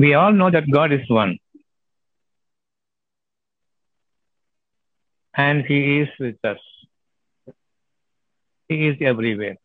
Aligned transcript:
We 0.00 0.14
all 0.14 0.32
know 0.32 0.50
that 0.50 0.70
God 0.70 0.92
is 0.92 1.06
one. 1.08 1.38
And 5.34 5.62
He 5.66 5.98
is 6.00 6.08
with 6.18 6.42
us. 6.42 6.60
He 8.66 8.86
is 8.88 8.96
everywhere, 9.02 9.56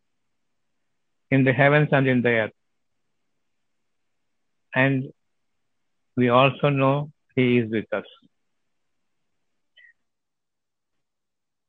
in 1.30 1.44
the 1.44 1.54
heavens 1.54 1.88
and 1.90 2.06
in 2.06 2.20
the 2.20 2.32
earth. 2.40 2.52
And 4.74 5.10
we 6.16 6.28
also 6.28 6.68
know 6.68 7.10
He 7.34 7.56
is 7.56 7.70
with 7.70 7.90
us. 7.94 8.04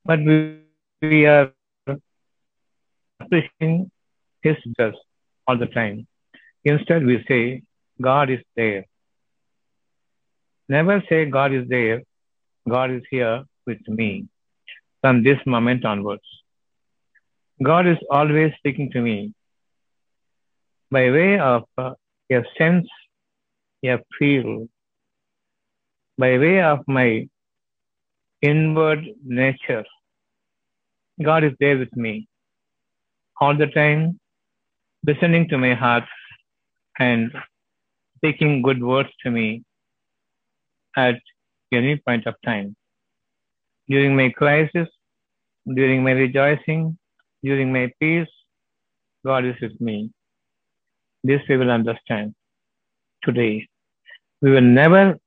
But 0.04 0.20
we, 0.25 0.59
we 1.02 1.25
are 1.25 1.54
appreciating 3.21 3.91
His 4.41 4.57
just 4.77 4.97
all 5.47 5.57
the 5.57 5.68
time. 5.68 6.05
Instead, 6.65 7.05
we 7.05 7.23
say, 7.29 7.63
God 8.02 8.29
is 8.29 8.39
there. 8.55 8.86
Never 10.70 11.03
say 11.09 11.26
God 11.26 11.53
is 11.53 11.67
there. 11.67 12.04
God 12.70 12.91
is 12.91 13.04
here 13.09 13.45
with 13.66 13.88
me 13.88 14.27
from 15.02 15.23
this 15.23 15.40
moment 15.45 15.85
onwards. 15.85 16.23
God 17.63 17.88
is 17.88 17.98
always 18.12 18.54
speaking 18.57 18.91
to 18.91 19.02
me 19.02 19.34
by 20.91 21.09
way 21.12 21.40
of 21.40 21.63
uh, 21.77 21.94
a 22.31 22.44
sense, 22.57 22.88
a 23.84 23.99
feel, 24.18 24.68
by 26.18 26.38
way 26.38 26.62
of 26.62 26.79
my 26.88 27.27
inward 28.41 29.05
nature. 29.23 29.85
God 31.21 31.43
is 31.43 31.54
there 31.59 31.77
with 31.77 31.95
me 31.95 32.27
all 33.41 33.55
the 33.57 33.68
time, 33.68 34.20
listening 35.05 35.48
to 35.49 35.57
my 35.57 35.73
heart 35.73 36.04
and 36.99 37.32
speaking 38.17 38.62
good 38.62 38.81
words 38.81 39.09
to 39.23 39.31
me 39.31 39.63
at 40.95 41.20
any 41.71 41.98
point 41.98 42.26
of 42.26 42.35
time. 42.46 42.76
During 43.87 44.15
my 44.15 44.29
crisis, 44.29 44.87
during 45.73 46.04
my 46.04 46.12
rejoicing, 46.12 46.98
during 47.43 47.71
my 47.71 47.91
peace, 47.99 48.27
God 49.26 49.45
is 49.45 49.55
with 49.62 49.79
me. 49.79 50.12
This 51.23 51.41
we 51.49 51.57
will 51.57 51.71
understand 51.71 52.34
today. 53.23 53.68
We 54.41 54.51
will 54.51 54.62
never 54.62 55.18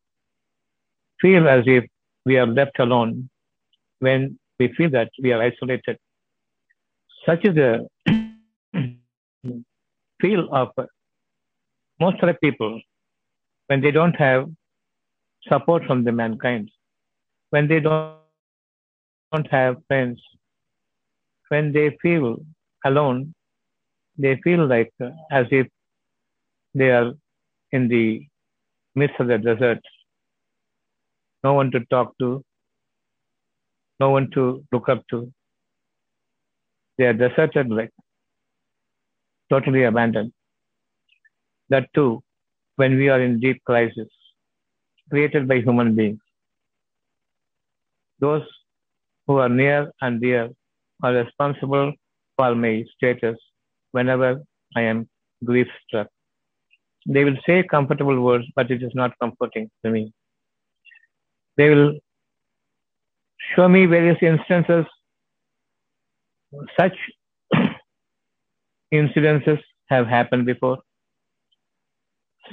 feel 1.20 1.48
as 1.48 1.64
if 1.66 1.84
we 2.24 2.38
are 2.38 2.46
left 2.46 2.78
alone 2.78 3.28
when 3.98 4.38
we 4.58 4.72
feel 4.76 4.90
that 4.90 5.10
we 5.22 5.32
are 5.32 5.42
isolated. 5.42 5.98
Such 7.26 7.44
is 7.44 7.54
the 7.54 7.86
feel 10.20 10.48
of 10.52 10.68
most 12.00 12.22
of 12.22 12.28
the 12.28 12.34
people 12.42 12.80
when 13.68 13.80
they 13.80 13.90
don't 13.90 14.16
have 14.16 14.48
support 15.48 15.84
from 15.86 16.04
the 16.04 16.12
mankind, 16.12 16.70
when 17.50 17.68
they 17.68 17.80
don't, 17.80 18.16
don't 19.32 19.50
have 19.50 19.76
friends, 19.86 20.20
when 21.48 21.72
they 21.72 21.96
feel 22.02 22.38
alone, 22.84 23.34
they 24.16 24.36
feel 24.44 24.66
like 24.66 24.92
uh, 25.02 25.10
as 25.30 25.46
if 25.50 25.66
they 26.74 26.90
are 26.90 27.12
in 27.72 27.88
the 27.88 28.26
midst 28.94 29.20
of 29.20 29.28
the 29.28 29.38
desert. 29.38 29.80
No 31.44 31.54
one 31.54 31.70
to 31.70 31.80
talk 31.86 32.12
to, 32.18 32.44
no 33.98 34.10
one 34.10 34.30
to 34.32 34.64
look 34.72 34.88
up 34.88 35.02
to. 35.10 35.32
They 36.98 37.06
are 37.06 37.12
deserted, 37.12 37.70
like 37.70 37.90
totally 39.50 39.84
abandoned. 39.84 40.32
That 41.70 41.88
too, 41.94 42.22
when 42.76 42.96
we 42.96 43.08
are 43.08 43.20
in 43.20 43.40
deep 43.40 43.62
crisis, 43.64 44.08
created 45.10 45.48
by 45.48 45.60
human 45.60 45.94
beings. 45.94 46.20
Those 48.20 48.42
who 49.26 49.38
are 49.38 49.48
near 49.48 49.92
and 50.00 50.20
dear 50.20 50.50
are 51.02 51.12
responsible 51.12 51.92
for 52.36 52.54
my 52.54 52.84
status 52.94 53.38
whenever 53.92 54.42
I 54.76 54.82
am 54.82 55.08
grief 55.44 55.68
struck. 55.86 56.08
They 57.06 57.24
will 57.24 57.36
say 57.46 57.62
comfortable 57.62 58.20
words, 58.20 58.46
but 58.54 58.70
it 58.70 58.82
is 58.82 58.94
not 58.94 59.18
comforting 59.20 59.70
to 59.84 59.90
me. 59.90 60.12
They 61.56 61.70
will 61.70 61.98
show 63.54 63.68
me 63.68 63.86
various 63.86 64.18
instances. 64.22 64.84
Such 66.78 66.96
incidences 68.92 69.60
have 69.88 70.06
happened 70.06 70.46
before. 70.46 70.78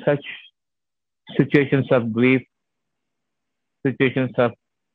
Such 0.06 0.26
situations 1.36 1.88
of 1.92 2.14
grief, 2.14 2.42
situations 3.86 4.32
of 4.38 4.52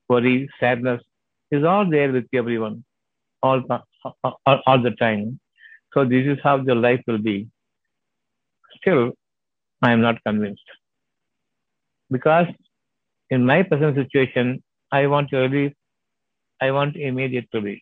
worry, 0.08 0.48
sadness 0.60 1.02
is 1.50 1.64
all 1.64 1.88
there 1.88 2.12
with 2.12 2.26
everyone, 2.32 2.84
all, 3.42 3.62
all, 4.24 4.60
all 4.66 4.82
the 4.82 4.92
time. 4.92 5.38
So 5.94 6.04
this 6.04 6.26
is 6.26 6.38
how 6.42 6.56
the 6.62 6.74
life 6.74 7.02
will 7.06 7.18
be. 7.18 7.48
Still, 8.76 9.12
I 9.82 9.92
am 9.92 10.00
not 10.00 10.22
convinced. 10.24 10.62
Because 12.10 12.46
in 13.30 13.44
my 13.44 13.62
present 13.62 13.96
situation, 13.96 14.62
I 14.91 15.06
want 15.06 15.32
relief, 15.32 15.72
I 16.60 16.70
want 16.70 16.96
immediate 16.96 17.48
relief. 17.52 17.80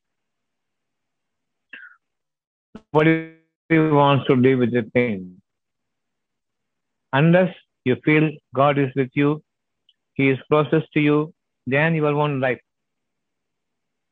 Nobody 2.93 3.33
wants 3.71 4.27
to 4.27 4.35
live 4.35 4.61
with 4.61 4.73
the 4.73 4.83
pain. 4.83 5.40
Unless 7.13 7.55
you 7.85 7.97
feel 8.05 8.31
God 8.55 8.79
is 8.79 8.91
with 8.95 9.11
you, 9.15 9.43
He 10.15 10.29
is 10.29 10.39
closest 10.49 10.93
to 10.95 11.01
you 11.01 11.35
than 11.67 11.95
your 11.95 12.15
own 12.15 12.41
life. 12.41 12.61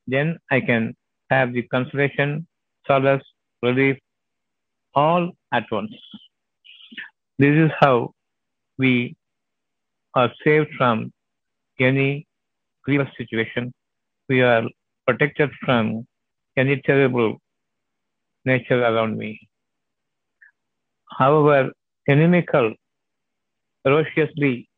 Then 0.07 0.39
I 0.51 0.61
can 0.61 0.95
have 1.31 1.53
the 1.53 1.63
consolation, 1.63 2.47
solace, 2.87 3.23
relief, 3.63 3.99
all 4.95 5.33
at 5.53 5.71
once. 5.71 5.93
This 7.39 7.57
is 7.57 7.71
how 7.79 8.15
we 8.79 9.17
are 10.15 10.31
saved 10.45 10.71
from 10.77 11.13
any 11.79 12.27
grievous 12.85 13.09
situation. 13.17 13.73
We 14.29 14.43
are 14.43 14.65
protected 15.07 15.51
from 15.65 16.07
any 16.57 16.81
terrible 16.83 17.37
nature 18.45 18.83
around 18.83 19.17
me. 19.17 19.41
However, 21.19 21.73
inimical, 22.07 22.75
ferociously, 23.83 24.69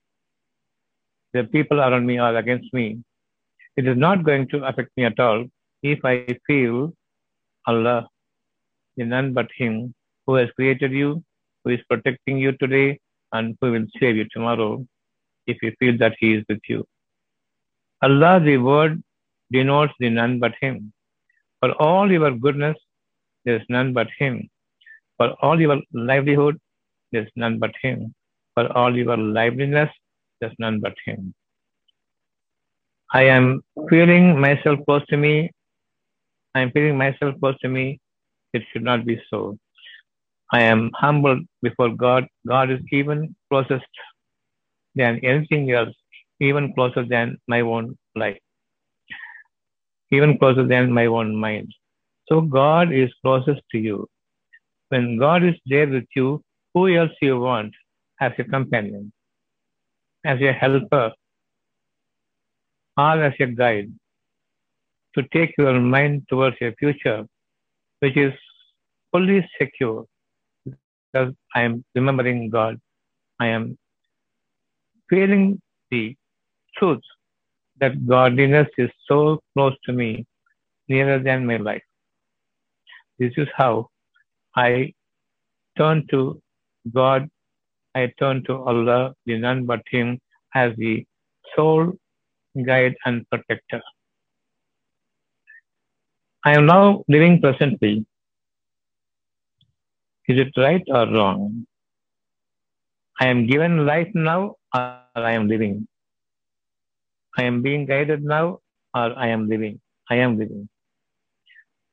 the 1.32 1.44
people 1.44 1.80
around 1.80 2.06
me 2.06 2.18
are 2.18 2.36
against 2.36 2.72
me. 2.72 3.02
It 3.76 3.86
is 3.86 3.96
not 3.96 4.24
going 4.24 4.48
to 4.48 4.64
affect 4.64 4.90
me 4.96 5.04
at 5.04 5.18
all 5.20 5.44
if 5.82 6.04
I 6.04 6.26
feel 6.46 6.92
Allah 7.66 8.08
is 8.96 9.06
none 9.06 9.32
but 9.32 9.48
Him 9.56 9.94
who 10.26 10.34
has 10.34 10.50
created 10.56 10.92
you, 10.92 11.22
who 11.64 11.70
is 11.70 11.80
protecting 11.88 12.38
you 12.38 12.52
today, 12.52 12.98
and 13.32 13.56
who 13.60 13.72
will 13.72 13.86
save 13.98 14.16
you 14.16 14.26
tomorrow 14.32 14.84
if 15.46 15.56
you 15.62 15.72
feel 15.78 15.96
that 15.98 16.16
He 16.18 16.34
is 16.34 16.44
with 16.48 16.60
you. 16.68 16.84
Allah, 18.02 18.40
the 18.40 18.56
word, 18.58 19.02
denotes 19.52 19.92
the 19.98 20.10
none 20.10 20.38
but 20.38 20.54
Him. 20.60 20.92
For 21.60 21.72
all 21.72 22.10
your 22.10 22.32
goodness, 22.32 22.76
there 23.44 23.56
is 23.56 23.66
none 23.68 23.92
but 23.92 24.08
Him. 24.18 24.48
For 25.16 25.30
all 25.42 25.60
your 25.60 25.80
livelihood, 25.92 26.58
there 27.12 27.22
is 27.22 27.32
none 27.36 27.58
but 27.58 27.72
Him. 27.82 28.14
For 28.60 28.70
all 28.76 28.94
your 28.94 29.16
liveliness, 29.16 29.88
there 30.38 30.50
is 30.50 30.56
none 30.58 30.80
but 30.80 30.92
Him. 31.06 31.32
I 33.10 33.22
am 33.22 33.62
feeling 33.88 34.38
myself 34.38 34.80
close 34.84 35.06
to 35.06 35.16
me. 35.16 35.50
I 36.54 36.60
am 36.60 36.70
feeling 36.72 36.98
myself 36.98 37.36
close 37.40 37.56
to 37.62 37.68
me. 37.68 38.00
It 38.52 38.62
should 38.70 38.82
not 38.82 39.06
be 39.06 39.18
so. 39.30 39.56
I 40.52 40.60
am 40.60 40.90
humbled 40.94 41.40
before 41.62 41.88
God. 41.88 42.26
God 42.46 42.70
is 42.70 42.80
even 42.92 43.34
closest 43.48 43.86
than 44.94 45.20
anything 45.24 45.70
else, 45.70 45.96
even 46.40 46.74
closer 46.74 47.06
than 47.06 47.38
my 47.48 47.62
own 47.62 47.96
life, 48.14 48.40
even 50.10 50.36
closer 50.36 50.66
than 50.66 50.92
my 50.92 51.06
own 51.06 51.34
mind. 51.34 51.72
So 52.28 52.42
God 52.42 52.92
is 52.92 53.10
closest 53.22 53.62
to 53.72 53.78
you. 53.78 54.06
When 54.90 55.16
God 55.16 55.44
is 55.44 55.54
there 55.64 55.88
with 55.88 56.08
you, 56.14 56.42
who 56.74 56.94
else 56.94 57.12
you 57.22 57.40
want 57.40 57.72
as 58.20 58.32
a 58.38 58.44
companion, 58.44 59.12
as 60.24 60.40
a 60.40 60.52
helper, 60.52 61.12
or 62.96 63.24
as 63.24 63.34
a 63.40 63.46
guide 63.46 63.90
to 65.14 65.22
take 65.32 65.54
your 65.58 65.80
mind 65.80 66.26
towards 66.28 66.56
a 66.60 66.72
future 66.78 67.24
which 68.00 68.16
is 68.16 68.32
fully 69.12 69.48
secure 69.58 70.04
because 70.64 71.34
I 71.54 71.62
am 71.62 71.84
remembering 71.94 72.50
God. 72.50 72.80
I 73.38 73.48
am 73.48 73.78
feeling 75.08 75.60
the 75.90 76.16
truth 76.76 77.02
that 77.80 78.06
godliness 78.06 78.68
is 78.78 78.90
so 79.08 79.42
close 79.54 79.74
to 79.86 79.92
me, 79.92 80.26
nearer 80.88 81.18
than 81.18 81.46
my 81.46 81.56
life. 81.56 81.82
This 83.18 83.32
is 83.36 83.48
how 83.56 83.88
I 84.54 84.92
turn 85.76 86.06
to 86.10 86.40
God 86.94 87.28
I 87.94 88.12
turn 88.18 88.44
to 88.44 88.54
Allah, 88.54 89.14
the 89.26 89.38
none 89.38 89.66
but 89.66 89.82
Him, 89.90 90.20
as 90.54 90.74
the 90.76 91.04
sole 91.54 91.92
guide 92.66 92.96
and 93.04 93.28
protector. 93.30 93.82
I 96.44 96.54
am 96.54 96.66
now 96.66 97.04
living 97.08 97.40
presently. 97.40 98.06
Is 100.28 100.38
it 100.38 100.52
right 100.56 100.82
or 100.88 101.06
wrong? 101.12 101.66
I 103.20 103.26
am 103.26 103.46
given 103.46 103.84
life 103.84 104.08
now 104.14 104.56
or 104.74 105.00
I 105.14 105.32
am 105.32 105.48
living. 105.48 105.86
I 107.36 107.44
am 107.44 107.62
being 107.62 107.84
guided 107.86 108.22
now 108.22 108.60
or 108.94 109.18
I 109.18 109.28
am 109.28 109.48
living. 109.48 109.80
I 110.08 110.16
am 110.16 110.38
living. 110.38 110.68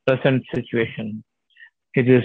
Present 0.05 0.43
situation. 0.53 1.23
It 1.93 2.07
is 2.09 2.23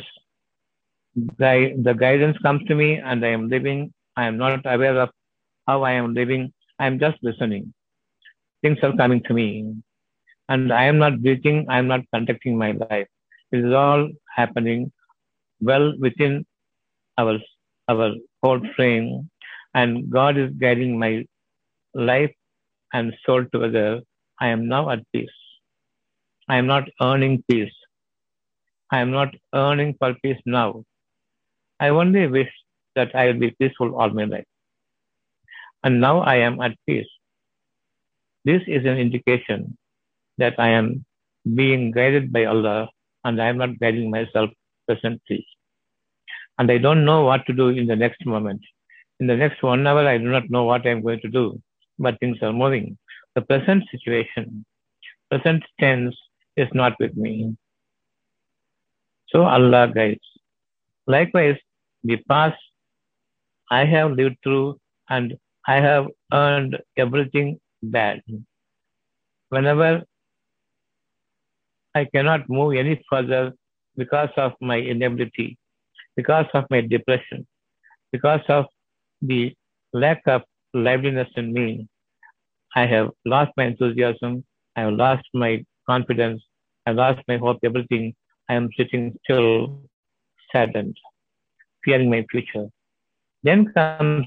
gui- 1.16 1.74
the 1.82 1.94
guidance 1.94 2.38
comes 2.38 2.64
to 2.68 2.74
me 2.74 2.98
and 2.98 3.24
I 3.24 3.28
am 3.28 3.48
living. 3.48 3.92
I 4.16 4.26
am 4.26 4.36
not 4.38 4.60
aware 4.64 5.00
of 5.00 5.10
how 5.66 5.82
I 5.82 5.92
am 5.92 6.14
living. 6.14 6.52
I 6.78 6.86
am 6.86 6.98
just 6.98 7.18
listening. 7.22 7.72
Things 8.62 8.78
are 8.82 8.96
coming 8.96 9.22
to 9.24 9.34
me. 9.34 9.74
And 10.48 10.72
I 10.72 10.84
am 10.84 10.98
not 10.98 11.22
breathing. 11.22 11.66
I 11.68 11.78
am 11.78 11.88
not 11.88 12.00
conducting 12.14 12.58
my 12.58 12.72
life. 12.72 13.08
It 13.52 13.60
is 13.64 13.72
all 13.72 14.08
happening 14.34 14.92
well 15.60 15.94
within 15.98 16.44
our, 17.18 17.38
our 17.88 18.12
whole 18.42 18.60
frame. 18.76 19.30
And 19.74 20.10
God 20.10 20.36
is 20.38 20.50
guiding 20.58 20.98
my 20.98 21.24
life 21.94 22.34
and 22.92 23.14
soul 23.24 23.44
together. 23.52 24.00
I 24.40 24.48
am 24.48 24.68
now 24.68 24.90
at 24.90 25.00
peace. 25.12 25.30
I 26.48 26.56
am 26.56 26.66
not 26.66 26.88
earning 27.00 27.42
peace. 27.50 27.72
I 28.90 29.00
am 29.00 29.10
not 29.10 29.34
earning 29.54 29.94
for 29.98 30.14
peace 30.22 30.40
now. 30.46 30.84
I 31.82 31.88
only 31.88 32.26
wish 32.28 32.52
that 32.94 33.14
I 33.20 33.26
will 33.26 33.40
be 33.44 33.50
peaceful 33.60 33.96
all 33.96 34.10
my 34.10 34.24
life. 34.24 34.50
And 35.82 36.00
now 36.00 36.20
I 36.20 36.36
am 36.48 36.60
at 36.60 36.76
peace. 36.86 37.08
This 38.44 38.62
is 38.68 38.84
an 38.90 38.98
indication 39.04 39.76
that 40.38 40.54
I 40.58 40.68
am 40.80 41.04
being 41.60 41.90
guided 41.90 42.32
by 42.32 42.44
Allah 42.44 42.88
and 43.24 43.42
I 43.42 43.48
am 43.48 43.58
not 43.58 43.80
guiding 43.80 44.10
myself 44.10 44.50
presently. 44.86 45.44
And 46.58 46.70
I 46.70 46.78
don't 46.78 47.04
know 47.04 47.24
what 47.24 47.44
to 47.46 47.52
do 47.52 47.68
in 47.70 47.88
the 47.88 47.96
next 47.96 48.24
moment. 48.26 48.60
In 49.18 49.26
the 49.26 49.36
next 49.36 49.60
one 49.62 49.84
hour, 49.84 50.06
I 50.06 50.18
do 50.18 50.30
not 50.36 50.50
know 50.50 50.62
what 50.62 50.86
I 50.86 50.90
am 50.90 51.02
going 51.02 51.20
to 51.22 51.28
do, 51.28 51.60
but 51.98 52.18
things 52.20 52.38
are 52.42 52.52
moving. 52.52 52.96
The 53.34 53.42
present 53.42 53.82
situation, 53.90 54.64
present 55.30 55.64
tense 55.80 56.14
is 56.56 56.68
not 56.74 56.94
with 57.00 57.16
me. 57.16 57.56
So 59.30 59.42
Allah 59.42 59.90
guides. 59.92 60.28
Likewise, 61.08 61.58
the 62.04 62.16
past 62.28 62.58
I 63.70 63.84
have 63.84 64.12
lived 64.12 64.36
through 64.42 64.78
and 65.08 65.36
I 65.66 65.76
have 65.76 66.06
earned 66.32 66.78
everything 66.96 67.58
bad. 67.82 68.20
Whenever 69.50 70.02
I 71.94 72.04
cannot 72.06 72.48
move 72.48 72.74
any 72.74 73.02
further 73.08 73.52
because 73.96 74.30
of 74.36 74.52
my 74.60 74.78
inability, 74.78 75.58
because 76.16 76.46
of 76.54 76.64
my 76.70 76.80
depression, 76.80 77.46
because 78.10 78.40
of 78.48 78.66
the 79.20 79.54
lack 79.92 80.22
of 80.26 80.42
liveliness 80.74 81.28
in 81.36 81.52
me, 81.52 81.88
I 82.74 82.86
have 82.86 83.10
lost 83.26 83.52
my 83.56 83.64
enthusiasm, 83.64 84.44
I 84.76 84.82
have 84.82 84.94
lost 84.94 85.26
my 85.34 85.64
confidence, 85.88 86.42
I 86.86 86.90
have 86.90 86.96
lost 86.96 87.20
my 87.28 87.36
hope, 87.36 87.58
everything. 87.62 88.14
I 88.48 88.54
am 88.54 88.68
sitting 88.76 89.14
still, 89.24 89.82
saddened, 90.50 90.96
fearing 91.84 92.10
my 92.10 92.24
future. 92.30 92.66
Then 93.42 93.72
comes 93.72 94.26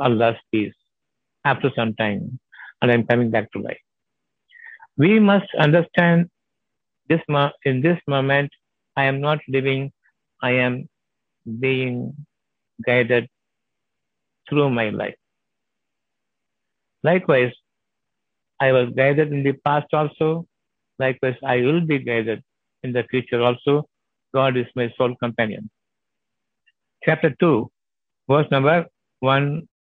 Allah's 0.00 0.36
peace 0.50 0.74
after 1.44 1.70
some 1.76 1.94
time, 1.94 2.38
and 2.80 2.90
I'm 2.90 3.06
coming 3.06 3.30
back 3.30 3.50
to 3.52 3.60
life. 3.60 3.80
We 4.96 5.18
must 5.18 5.48
understand 5.58 6.28
this 7.08 7.20
mo- 7.28 7.52
in 7.64 7.80
this 7.80 7.98
moment, 8.06 8.50
I 8.96 9.04
am 9.04 9.20
not 9.20 9.40
living, 9.48 9.92
I 10.42 10.52
am 10.52 10.88
being 11.60 12.14
guided 12.86 13.28
through 14.48 14.70
my 14.70 14.90
life. 14.90 15.16
Likewise, 17.02 17.52
I 18.60 18.72
was 18.72 18.90
guided 18.96 19.32
in 19.32 19.42
the 19.42 19.52
past 19.52 19.92
also. 19.92 20.46
Likewise, 20.98 21.36
I 21.44 21.56
will 21.62 21.80
be 21.80 21.98
guided 21.98 22.42
in 22.82 22.92
the 22.92 23.04
future 23.10 23.42
also. 23.42 23.88
God 24.34 24.56
is 24.56 24.66
my 24.76 24.92
sole 24.96 25.14
companion. 25.16 25.68
Chapter 27.04 27.34
2, 27.40 27.70
verse 28.30 28.46
number 28.50 28.86
118. 29.20 29.80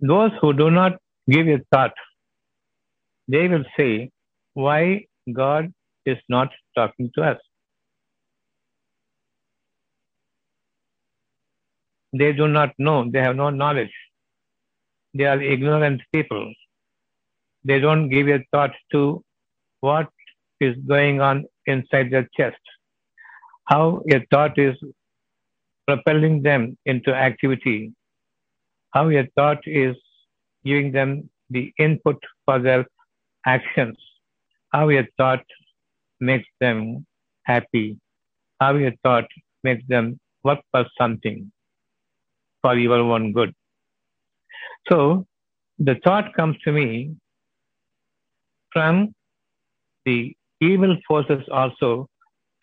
Those 0.00 0.30
who 0.40 0.52
do 0.54 0.70
not 0.70 0.98
give 1.30 1.48
a 1.48 1.58
thought, 1.72 1.92
they 3.28 3.48
will 3.48 3.64
say, 3.76 4.10
Why 4.54 5.06
God 5.32 5.72
is 6.06 6.18
not 6.28 6.50
talking 6.76 7.10
to 7.16 7.22
us? 7.22 7.38
They 12.12 12.32
do 12.32 12.48
not 12.48 12.70
know, 12.78 13.10
they 13.10 13.20
have 13.20 13.36
no 13.36 13.50
knowledge. 13.50 13.92
They 15.14 15.24
are 15.24 15.40
ignorant 15.40 16.02
people. 16.12 16.52
They 17.64 17.80
don't 17.80 18.08
give 18.08 18.28
a 18.28 18.44
thought 18.52 18.74
to 18.92 19.22
what 19.80 20.08
is 20.60 20.76
going 20.86 21.20
on 21.20 21.44
inside 21.66 22.10
their 22.10 22.28
chest, 22.36 22.60
how 23.64 24.02
a 24.12 24.24
thought 24.30 24.58
is 24.58 24.76
propelling 25.86 26.42
them 26.42 26.76
into 26.84 27.14
activity, 27.14 27.92
how 28.92 29.08
a 29.10 29.26
thought 29.36 29.60
is 29.66 29.96
giving 30.64 30.92
them 30.92 31.30
the 31.50 31.72
input 31.78 32.22
for 32.44 32.58
their 32.58 32.84
actions, 33.46 33.96
how 34.72 34.90
a 34.90 35.06
thought 35.16 35.44
makes 36.20 36.48
them 36.60 37.06
happy, 37.44 37.96
how 38.60 38.76
a 38.76 38.92
thought 39.02 39.26
makes 39.64 39.84
them 39.88 40.18
work 40.44 40.60
for 40.70 40.84
something 40.98 41.50
for 42.62 42.74
your 42.76 42.98
own 42.98 43.32
good. 43.32 43.54
So 44.88 45.26
the 45.78 45.96
thought 46.04 46.34
comes 46.34 46.56
to 46.64 46.72
me 46.72 47.16
from 48.72 49.14
the 50.04 50.34
evil 50.60 50.96
forces 51.06 51.42
also 51.50 52.08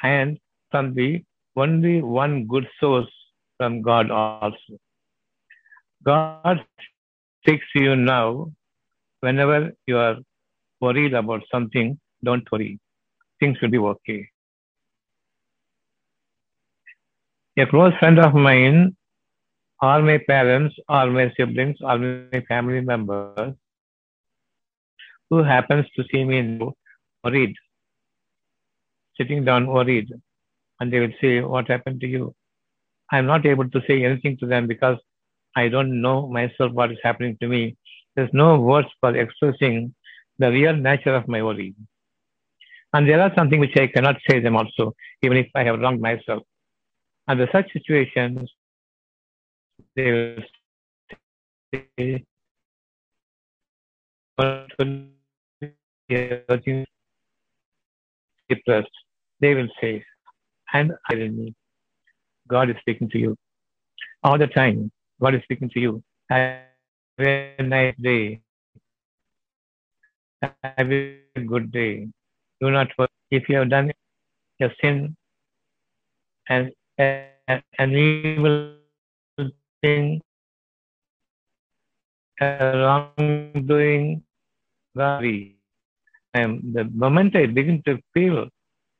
and 0.04 0.38
from 0.72 0.94
the 0.94 1.24
only 1.56 2.02
one 2.02 2.46
good 2.48 2.68
source 2.80 3.12
from 3.58 3.82
God 3.82 4.12
also. 4.12 4.80
God 6.04 6.66
takes 7.46 7.66
you 7.74 7.96
now. 7.96 8.52
Whenever 9.22 9.72
you 9.88 9.98
are 9.98 10.18
worried 10.82 11.14
about 11.14 11.42
something, 11.52 12.00
don't 12.24 12.50
worry. 12.52 12.80
Things 13.40 13.60
will 13.62 13.70
be 13.70 13.78
okay. 13.78 14.30
A 17.58 17.66
close 17.66 17.94
friend 18.00 18.20
of 18.20 18.34
mine, 18.34 18.96
all 19.82 20.02
my 20.02 20.18
parents, 20.18 20.76
all 20.88 21.10
my 21.10 21.32
siblings, 21.38 21.78
all 21.82 21.98
my 21.98 22.42
family 22.48 22.82
members, 22.82 23.54
who 25.30 25.44
happens 25.44 25.86
to 25.96 26.04
see 26.12 26.24
me 26.24 26.60
worried, 27.24 27.56
sitting 29.18 29.44
down 29.44 29.68
worried, 29.68 30.12
and 30.80 30.92
they 30.92 31.00
will 31.00 31.14
say, 31.22 31.42
What 31.42 31.68
happened 31.68 32.02
to 32.02 32.08
you? 32.08 32.34
I'm 33.12 33.26
not 33.26 33.46
able 33.46 33.70
to 33.70 33.82
say 33.88 34.04
anything 34.04 34.38
to 34.38 34.46
them 34.46 34.68
because 34.68 34.98
I 35.56 35.68
don't 35.70 36.02
know 36.02 36.28
myself 36.28 36.72
what 36.72 36.92
is 36.92 36.98
happening 37.04 37.38
to 37.42 37.48
me. 37.48 37.78
There's 38.16 38.34
no 38.34 38.60
words 38.60 38.88
for 39.00 39.16
expressing 39.16 39.94
the 40.40 40.52
real 40.52 40.76
nature 40.76 41.16
of 41.16 41.28
my 41.28 41.42
worry. 41.44 41.76
And 42.94 43.08
there 43.08 43.22
are 43.22 43.32
something 43.36 43.60
which 43.60 43.78
I 43.78 43.88
cannot 43.88 44.18
say 44.30 44.40
them 44.40 44.56
also, 44.56 44.94
even 45.22 45.38
if 45.38 45.48
I 45.54 45.64
have 45.64 45.80
wronged 45.80 46.02
myself. 46.02 46.44
Under 47.28 47.48
such 47.52 47.72
situations, 47.74 48.50
they 49.96 50.12
will 50.12 50.44
say, 51.74 52.24
depressed. 58.50 58.90
They 59.40 59.54
will 59.54 59.68
say, 59.82 60.04
and 60.74 60.92
I 61.10 61.16
will 61.16 61.30
me. 61.30 61.54
God 62.48 62.70
is 62.70 62.76
speaking 62.80 63.10
to 63.10 63.18
you. 63.18 63.36
All 64.24 64.38
the 64.38 64.48
time, 64.48 64.92
God 65.22 65.36
is 65.36 65.42
speaking 65.44 65.70
to 65.70 65.80
you. 65.80 66.04
Have 66.30 66.62
a 67.20 67.56
nice 67.62 67.96
day. 68.02 68.42
Have 70.42 70.92
a 70.92 71.20
good 71.48 71.72
day. 71.72 72.08
Do 72.62 72.72
not 72.72 72.88
worry. 72.98 73.10
If 73.32 73.50
you 73.50 73.58
have 73.58 73.70
done 73.70 73.92
a 74.62 74.70
sin 74.82 75.16
and 76.50 76.72
and, 76.98 77.64
an 77.80 77.92
evil 77.92 78.76
a 82.42 82.78
wrongdoing, 82.82 84.24
worry. 84.94 85.58
Am 86.34 86.74
the 86.74 86.84
moment 86.86 87.36
I 87.36 87.46
begin 87.46 87.82
to 87.84 88.00
feel 88.14 88.50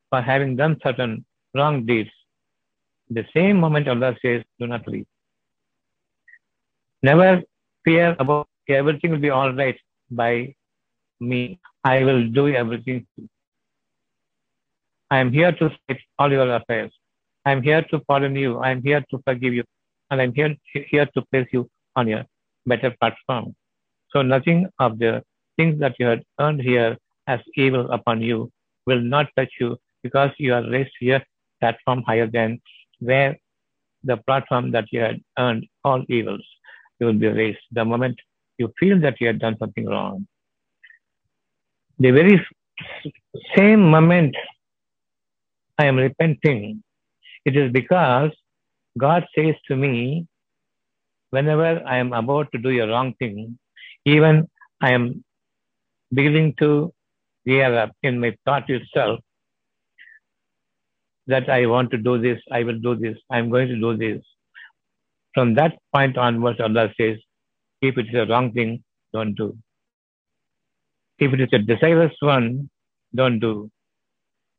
for 0.10 0.22
having 0.22 0.56
done 0.56 0.78
certain 0.84 1.26
wrong 1.54 1.86
deeds, 1.86 2.10
the 3.10 3.26
same 3.34 3.60
moment 3.60 3.88
Allah 3.88 4.16
says, 4.22 4.44
do 4.60 4.68
not 4.68 4.88
leave. 4.88 5.06
Never 7.04 7.44
fear 7.84 8.16
about 8.20 8.48
everything 8.68 9.12
will 9.12 9.20
be 9.20 9.30
all 9.30 9.54
right 9.54 9.78
by 10.10 10.56
me. 11.20 11.60
I 11.84 12.04
will 12.04 12.28
do 12.30 12.48
everything. 12.48 13.06
I 15.12 15.20
am 15.20 15.32
here 15.32 15.52
to 15.52 15.70
set 15.88 15.98
all 16.18 16.32
your 16.32 16.56
affairs. 16.56 16.92
I 17.46 17.52
am 17.52 17.62
here 17.62 17.84
to 17.92 18.00
pardon 18.00 18.36
you. 18.36 18.58
I 18.58 18.72
am 18.72 18.82
here 18.82 19.04
to 19.12 19.22
forgive 19.26 19.54
you. 19.54 19.64
And 20.10 20.22
I 20.22 20.26
am 20.26 20.34
here, 20.34 20.56
here 20.74 21.06
to 21.06 21.22
place 21.32 21.48
you 21.52 21.70
on 21.96 22.08
your 22.08 22.26
better 22.66 22.94
platform. 23.00 23.56
So 24.12 24.22
nothing 24.22 24.68
of 24.80 25.00
the 25.00 25.24
things 25.58 25.80
that 25.80 25.96
you 26.00 26.06
had 26.06 26.24
earned 26.40 26.62
here 26.62 26.98
as 27.28 27.40
evil 27.56 27.90
upon 27.92 28.22
you 28.22 28.52
will 28.86 29.02
not 29.02 29.28
touch 29.36 29.54
you 29.60 29.78
because 30.04 30.32
you 30.38 30.54
are 30.54 30.70
raised 30.70 30.96
here 31.00 31.24
platform 31.60 32.04
higher 32.06 32.28
than 32.28 32.62
where 33.00 33.38
the 34.04 34.18
platform 34.18 34.72
that 34.72 34.86
you 34.92 35.00
had 35.02 35.20
earned 35.40 35.66
all 35.84 36.04
evils. 36.10 36.46
You 37.00 37.08
will 37.08 37.14
be 37.14 37.28
raised 37.28 37.60
the 37.72 37.84
moment 37.84 38.20
you 38.58 38.72
feel 38.80 39.00
that 39.02 39.20
you 39.20 39.28
had 39.28 39.40
done 39.40 39.58
something 39.60 39.86
wrong. 39.86 40.28
The 42.00 42.12
very 42.12 42.46
same 43.56 43.90
moment 43.90 44.36
I 45.78 45.86
am 45.86 45.98
repenting, 45.98 46.84
it 47.44 47.56
is 47.58 47.72
because 47.72 48.32
God 48.98 49.26
says 49.36 49.56
to 49.68 49.76
me, 49.76 50.28
whenever 51.32 51.84
I 51.86 51.98
am 51.98 52.14
about 52.14 52.52
to 52.54 52.58
do 52.58 52.70
a 52.82 52.88
wrong 52.88 53.14
thing, 53.20 53.58
even 54.06 54.48
I 54.82 54.92
am 54.92 55.24
beginning 56.14 56.56
to 56.60 56.94
gear 57.46 57.78
up 57.78 57.92
in 58.04 58.20
my 58.20 58.36
thought 58.46 58.70
itself 58.70 59.20
that 61.28 61.50
I 61.50 61.66
want 61.66 61.92
to 61.92 61.98
do 61.98 62.18
this, 62.18 62.40
I 62.52 62.64
will 62.64 62.80
do 62.80 62.96
this, 62.96 63.18
I 63.30 63.40
am 63.40 63.50
going 63.50 63.68
to 63.68 63.76
do 63.76 63.98
this. 63.98 64.24
From 65.34 65.56
that 65.56 65.78
point 65.94 66.18
onwards, 66.18 66.60
Allah 66.60 66.94
says, 66.98 67.18
if 67.82 67.98
it 67.98 68.08
is 68.10 68.16
a 68.16 68.26
wrong 68.26 68.52
thing, 68.54 68.84
don't 69.12 69.36
do. 69.36 69.58
If 71.20 71.34
it 71.34 71.42
is 71.42 71.50
a 71.52 71.60
desirous 71.60 72.14
one, 72.20 72.70
don't 73.14 73.40
do. 73.40 73.70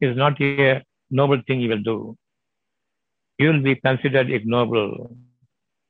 It 0.00 0.10
is 0.10 0.16
not 0.16 0.40
a 0.40 0.82
noble 1.10 1.40
thing 1.46 1.60
you 1.60 1.70
will 1.70 1.82
do. 1.82 2.16
You 3.38 3.48
will 3.48 3.62
be 3.62 3.76
considered 3.76 4.30
ignoble 4.30 5.16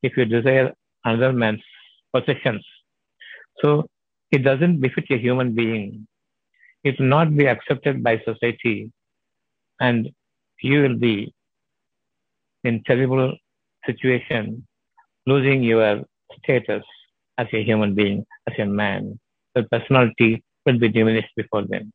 if 0.02 0.16
you 0.16 0.24
desire 0.24 0.72
another 1.04 1.32
man's 1.32 1.62
possessions. 2.12 2.64
So 3.62 3.88
it 4.30 4.38
doesn't 4.38 4.80
befit 4.80 5.04
a 5.10 5.18
human 5.18 5.54
being. 5.54 6.06
It 6.84 6.98
will 6.98 7.06
not 7.06 7.36
be 7.36 7.46
accepted 7.46 8.02
by 8.02 8.18
society. 8.24 8.90
And 9.80 10.10
you 10.62 10.82
will 10.82 10.98
be 10.98 11.32
in 12.64 12.82
terrible 12.84 13.36
situation, 13.84 14.66
losing 15.26 15.62
your 15.62 16.02
status 16.38 16.82
as 17.38 17.46
a 17.52 17.62
human 17.62 17.94
being, 17.94 18.26
as 18.48 18.58
a 18.58 18.64
man. 18.64 19.18
Your 19.54 19.66
personality 19.70 20.42
will 20.64 20.78
be 20.78 20.88
diminished 20.88 21.30
before 21.36 21.62
them. 21.66 21.92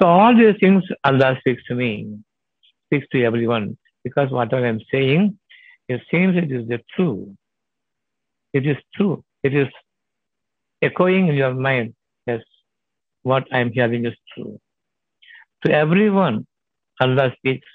So 0.00 0.06
all 0.06 0.34
these 0.36 0.56
things 0.60 0.84
Allah 1.04 1.36
speaks 1.40 1.64
to 1.68 1.74
me, 1.74 2.18
speaks 2.86 3.06
to 3.12 3.24
everyone, 3.24 3.76
because 4.06 4.30
whatever 4.30 4.64
I'm 4.66 4.80
saying 4.92 5.22
it 5.88 6.02
seems 6.10 6.36
it 6.36 6.50
is 6.50 6.66
the 6.68 6.80
true. 6.94 7.36
It 8.52 8.66
is 8.66 8.76
true. 8.94 9.24
It 9.42 9.54
is 9.54 9.68
echoing 10.82 11.28
in 11.28 11.34
your 11.34 11.54
mind. 11.54 11.94
Yes, 12.26 12.42
what 13.22 13.46
I 13.52 13.58
am 13.60 13.70
hearing 13.72 14.04
is 14.06 14.14
true. 14.34 14.58
To 15.64 15.72
everyone, 15.72 16.46
Allah 17.00 17.32
speaks 17.38 17.68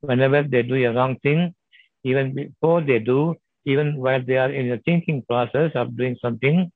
whenever 0.00 0.42
they 0.42 0.62
do 0.62 0.74
a 0.74 0.92
wrong 0.92 1.16
thing, 1.22 1.54
even 2.04 2.34
before 2.34 2.80
they 2.82 2.98
do, 2.98 3.34
even 3.64 3.96
while 3.96 4.22
they 4.22 4.36
are 4.36 4.50
in 4.50 4.68
the 4.68 4.78
thinking 4.84 5.22
process 5.28 5.72
of 5.74 5.96
doing 5.96 6.16
something, 6.22 6.70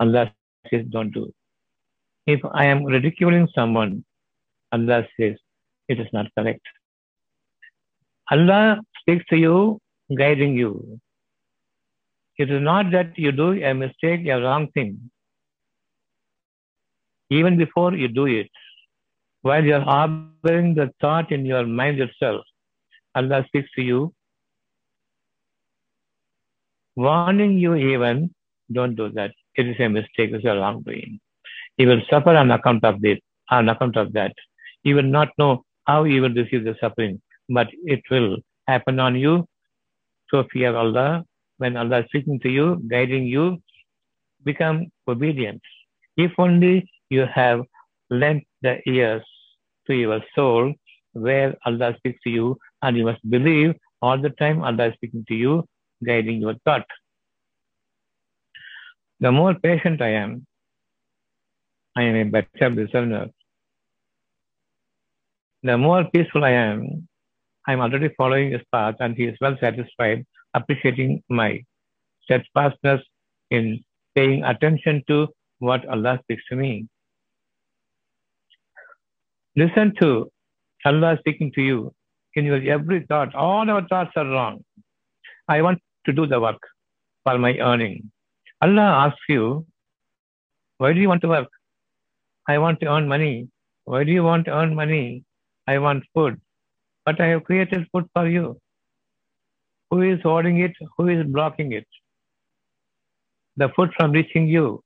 Allah 0.00 0.32
says, 0.70 0.84
don't 0.90 1.10
do. 1.12 1.32
If 2.26 2.40
I 2.52 2.64
am 2.66 2.84
ridiculing 2.84 3.48
someone, 3.54 4.04
Allah 4.72 5.06
says, 5.18 5.36
it 5.88 6.00
is 6.00 6.08
not 6.12 6.26
correct. 6.36 6.66
Allah 8.30 8.80
speaks 9.00 9.24
to 9.30 9.36
you 9.36 9.78
guiding 10.16 10.54
you. 10.56 11.00
It 12.38 12.50
is 12.50 12.60
not 12.60 12.90
that 12.92 13.18
you 13.18 13.32
do 13.32 13.52
a 13.62 13.72
mistake, 13.72 14.26
a 14.26 14.40
wrong 14.40 14.68
thing. 14.72 15.10
Even 17.30 17.56
before 17.56 17.94
you 17.94 18.08
do 18.08 18.26
it, 18.26 18.50
while 19.42 19.64
you 19.64 19.74
are 19.74 19.80
harboring 19.80 20.74
the 20.74 20.92
thought 21.00 21.32
in 21.32 21.46
your 21.46 21.66
mind 21.66 22.00
itself, 22.00 22.44
Allah 23.14 23.44
speaks 23.46 23.70
to 23.76 23.82
you, 23.82 24.12
warning 26.96 27.58
you 27.58 27.74
even, 27.74 28.34
don't 28.72 28.94
do 28.96 29.08
that. 29.10 29.32
It 29.54 29.66
is 29.68 29.76
a 29.80 29.88
mistake, 29.88 30.30
it 30.32 30.36
is 30.36 30.44
a 30.44 30.56
wrongdoing. 30.56 31.20
You 31.78 31.88
will 31.88 32.02
suffer 32.10 32.30
on 32.36 32.50
account 32.50 32.84
of 32.84 33.00
this, 33.00 33.18
on 33.50 33.68
account 33.68 33.96
of 33.96 34.12
that. 34.12 34.34
You 34.82 34.96
will 34.96 35.10
not 35.18 35.28
know 35.38 35.64
how 35.86 36.04
you 36.04 36.20
will 36.22 36.34
receive 36.34 36.64
the 36.64 36.76
suffering, 36.80 37.20
but 37.48 37.68
it 37.84 38.02
will 38.10 38.38
happen 38.66 38.98
on 39.00 39.16
you 39.16 39.46
so 40.30 40.44
fear 40.52 40.74
Allah. 40.76 41.24
When 41.58 41.76
Allah 41.76 42.00
is 42.00 42.06
speaking 42.06 42.38
to 42.40 42.50
you, 42.50 42.82
guiding 42.88 43.26
you, 43.26 43.62
become 44.44 44.86
obedient. 45.08 45.62
If 46.16 46.32
only 46.38 46.90
you 47.08 47.26
have 47.34 47.62
lent 48.10 48.44
the 48.62 48.76
ears 48.88 49.22
to 49.86 49.94
your 49.94 50.20
soul 50.34 50.74
where 51.12 51.54
Allah 51.64 51.94
speaks 51.96 52.20
to 52.24 52.30
you, 52.30 52.58
and 52.82 52.96
you 52.96 53.04
must 53.04 53.28
believe 53.30 53.74
all 54.02 54.18
the 54.20 54.30
time 54.30 54.62
Allah 54.62 54.88
is 54.88 54.94
speaking 54.94 55.24
to 55.28 55.34
you, 55.34 55.64
guiding 56.04 56.40
your 56.42 56.54
thought. 56.64 56.84
The 59.20 59.32
more 59.32 59.54
patient 59.54 60.02
I 60.02 60.10
am, 60.10 60.46
I 61.96 62.02
am 62.02 62.16
a 62.16 62.24
better 62.24 62.68
listener. 62.68 63.28
The 65.62 65.78
more 65.78 66.04
peaceful 66.12 66.44
I 66.44 66.50
am, 66.50 67.08
I'm 67.66 67.80
already 67.80 68.10
following 68.16 68.52
his 68.52 68.62
path 68.72 68.96
and 69.00 69.16
he 69.16 69.24
is 69.24 69.36
well 69.40 69.56
satisfied, 69.60 70.24
appreciating 70.54 71.22
my 71.28 71.64
steadfastness 72.22 73.02
in 73.50 73.82
paying 74.14 74.44
attention 74.44 75.02
to 75.08 75.28
what 75.58 75.86
Allah 75.88 76.18
speaks 76.22 76.44
to 76.50 76.56
me. 76.56 76.86
Listen 79.56 79.94
to 80.00 80.30
Allah 80.84 81.16
speaking 81.18 81.50
to 81.56 81.62
you 81.62 81.92
in 82.34 82.44
your 82.44 82.62
every 82.70 83.04
thought. 83.08 83.34
All 83.34 83.68
our 83.68 83.86
thoughts 83.88 84.12
are 84.16 84.26
wrong. 84.26 84.64
I 85.48 85.62
want 85.62 85.80
to 86.06 86.12
do 86.12 86.26
the 86.26 86.38
work 86.38 86.60
for 87.24 87.38
my 87.38 87.58
earning. 87.58 88.10
Allah 88.62 89.06
asks 89.06 89.28
you, 89.28 89.66
why 90.78 90.92
do 90.92 91.00
you 91.00 91.08
want 91.08 91.22
to 91.22 91.28
work? 91.28 91.48
I 92.48 92.58
want 92.58 92.80
to 92.80 92.86
earn 92.86 93.08
money. 93.08 93.48
Why 93.84 94.04
do 94.04 94.12
you 94.12 94.22
want 94.22 94.44
to 94.46 94.52
earn 94.52 94.74
money? 94.74 95.24
I 95.66 95.78
want 95.78 96.04
food 96.14 96.40
but 97.06 97.20
I 97.20 97.28
have 97.28 97.44
created 97.44 97.86
food 97.92 98.06
for 98.12 98.28
you. 98.28 98.60
Who 99.90 100.02
is 100.02 100.20
holding 100.22 100.60
it? 100.60 100.72
Who 100.98 101.08
is 101.08 101.24
blocking 101.26 101.72
it? 101.72 101.86
The 103.56 103.68
food 103.76 103.92
from 103.96 104.10
reaching 104.10 104.48
you. 104.48 104.82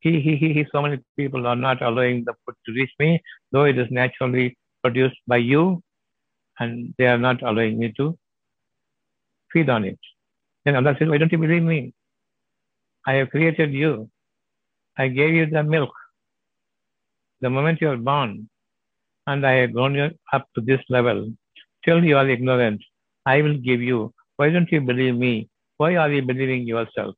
He, 0.00 0.20
he, 0.20 0.36
he, 0.36 0.52
he, 0.52 0.66
so 0.70 0.82
many 0.82 0.98
people 1.16 1.46
are 1.46 1.56
not 1.56 1.80
allowing 1.80 2.24
the 2.24 2.34
food 2.44 2.56
to 2.66 2.72
reach 2.72 2.90
me, 2.98 3.22
though 3.52 3.64
it 3.64 3.78
is 3.78 3.86
naturally 3.90 4.58
produced 4.82 5.16
by 5.26 5.38
you, 5.38 5.82
and 6.58 6.92
they 6.98 7.06
are 7.06 7.16
not 7.16 7.42
allowing 7.42 7.78
me 7.78 7.92
to 7.96 8.18
feed 9.52 9.70
on 9.70 9.84
it. 9.84 9.98
Then 10.64 10.76
Allah 10.76 10.94
says, 10.98 11.08
Why 11.08 11.18
don't 11.18 11.32
you 11.32 11.38
believe 11.38 11.62
me? 11.62 11.94
I 13.06 13.14
have 13.14 13.30
created 13.30 13.72
you. 13.72 14.10
I 14.98 15.08
gave 15.08 15.34
you 15.34 15.46
the 15.46 15.62
milk. 15.62 15.92
The 17.40 17.50
moment 17.50 17.80
you 17.80 17.90
are 17.90 17.96
born, 17.96 18.48
and 19.26 19.46
I 19.46 19.52
have 19.52 19.72
grown 19.72 19.98
up 20.32 20.48
to 20.54 20.60
this 20.60 20.80
level. 20.88 21.32
You 21.86 22.16
are 22.16 22.28
ignorant. 22.28 22.82
I 23.26 23.42
will 23.42 23.56
give 23.58 23.80
you. 23.82 24.12
Why 24.36 24.50
don't 24.50 24.70
you 24.72 24.80
believe 24.80 25.14
me? 25.16 25.48
Why 25.76 25.96
are 25.96 26.10
you 26.10 26.22
believing 26.22 26.66
yourself? 26.66 27.14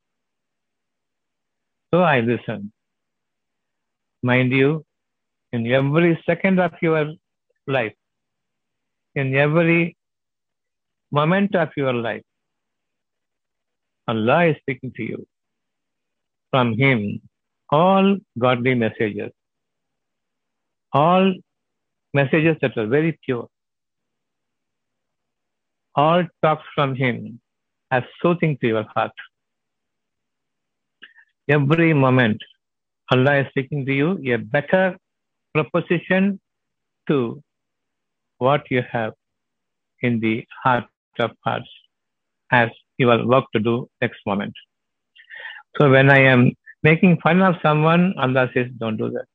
So 1.93 2.03
I 2.03 2.21
listen. 2.21 2.73
Mind 4.23 4.53
you, 4.53 4.85
in 5.53 5.67
every 5.73 6.21
second 6.27 6.59
of 6.59 6.73
your 6.83 7.13
life, 7.67 7.95
in 9.15 9.35
every 9.35 9.97
moment 11.11 11.55
of 11.55 11.69
your 11.77 11.93
life, 11.93 12.23
Allah 14.09 14.47
is 14.47 14.57
speaking 14.61 14.93
to 14.97 15.03
you. 15.03 15.27
From 16.51 16.77
Him, 16.77 17.21
all 17.71 18.17
godly 18.39 18.75
messages, 18.75 19.33
all 20.93 21.35
messages 22.19 22.57
that 22.63 22.77
were 22.77 22.87
very 22.97 23.13
pure. 23.25 23.49
All 25.95 26.25
talks 26.43 26.67
from 26.75 26.95
him 26.95 27.41
as 27.91 28.03
soothing 28.21 28.59
to 28.61 28.67
your 28.75 28.85
heart. 28.95 29.13
Every 31.49 31.93
moment, 32.07 32.43
Allah 33.11 33.37
is 33.41 33.47
speaking 33.51 33.87
to 33.87 33.95
you 34.01 34.35
a 34.35 34.39
better 34.57 34.85
proposition 35.55 36.41
to 37.09 37.19
what 38.39 38.71
you 38.71 38.83
have 38.91 39.15
in 40.03 40.21
the 40.21 40.35
heart 40.63 40.85
of 41.19 41.31
hearts 41.45 41.69
as 42.51 42.71
your 42.99 43.27
work 43.27 43.45
to 43.55 43.61
do 43.61 43.89
next 44.03 44.21
moment. 44.27 44.55
So 45.79 45.91
when 45.91 46.11
I 46.11 46.21
am 46.35 46.53
making 46.83 47.19
fun 47.23 47.41
of 47.43 47.57
someone, 47.63 48.15
Allah 48.19 48.51
says, 48.55 48.69
don't 48.79 48.97
do 48.97 49.11
that. 49.11 49.27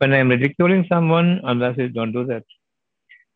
When 0.00 0.14
I 0.14 0.16
am 0.16 0.30
ridiculing 0.30 0.86
someone, 0.88 1.40
Allah 1.44 1.74
says, 1.76 1.90
don't 1.94 2.12
do 2.12 2.24
that. 2.24 2.44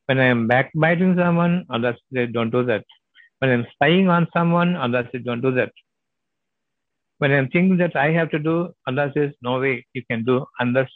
When 0.07 0.19
I 0.19 0.25
am 0.25 0.47
backbiting 0.49 1.15
someone, 1.15 1.67
Allah 1.69 1.95
says, 2.15 2.31
don't 2.33 2.49
do 2.49 2.65
that. 2.65 2.85
When 3.39 3.51
I 3.51 3.55
am 3.55 3.67
spying 3.75 4.09
on 4.09 4.27
someone, 4.33 4.75
Allah 4.75 5.07
says, 5.13 5.21
don't 5.27 5.43
do 5.43 5.53
that. 5.57 5.73
When 7.19 7.33
I 7.33 7.37
am 7.37 7.49
thinking 7.49 7.77
that 7.79 7.95
I 7.97 8.13
have 8.13 8.31
to 8.31 8.39
do, 8.39 8.73
Allah 8.87 9.13
says, 9.15 9.33
no 9.43 9.61
way 9.61 9.85
you 9.93 10.03
can 10.11 10.25
do 10.25 10.47
unless 10.59 10.89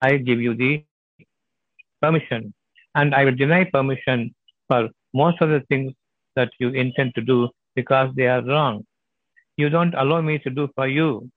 I 0.00 0.16
give 0.16 0.40
you 0.40 0.54
the 0.54 0.84
permission. 2.00 2.54
And 2.94 3.16
I 3.16 3.24
will 3.24 3.34
deny 3.34 3.64
permission 3.64 4.32
for 4.68 4.90
most 5.12 5.40
of 5.40 5.48
the 5.48 5.60
things 5.68 5.92
that 6.36 6.50
you 6.60 6.68
intend 6.68 7.16
to 7.16 7.20
do 7.20 7.48
because 7.74 8.14
they 8.14 8.28
are 8.28 8.42
wrong. 8.44 8.84
You 9.56 9.70
don't 9.70 9.94
allow 9.94 10.20
me 10.20 10.38
to 10.38 10.50
do 10.50 10.68
for 10.76 10.86
you. 10.86 11.28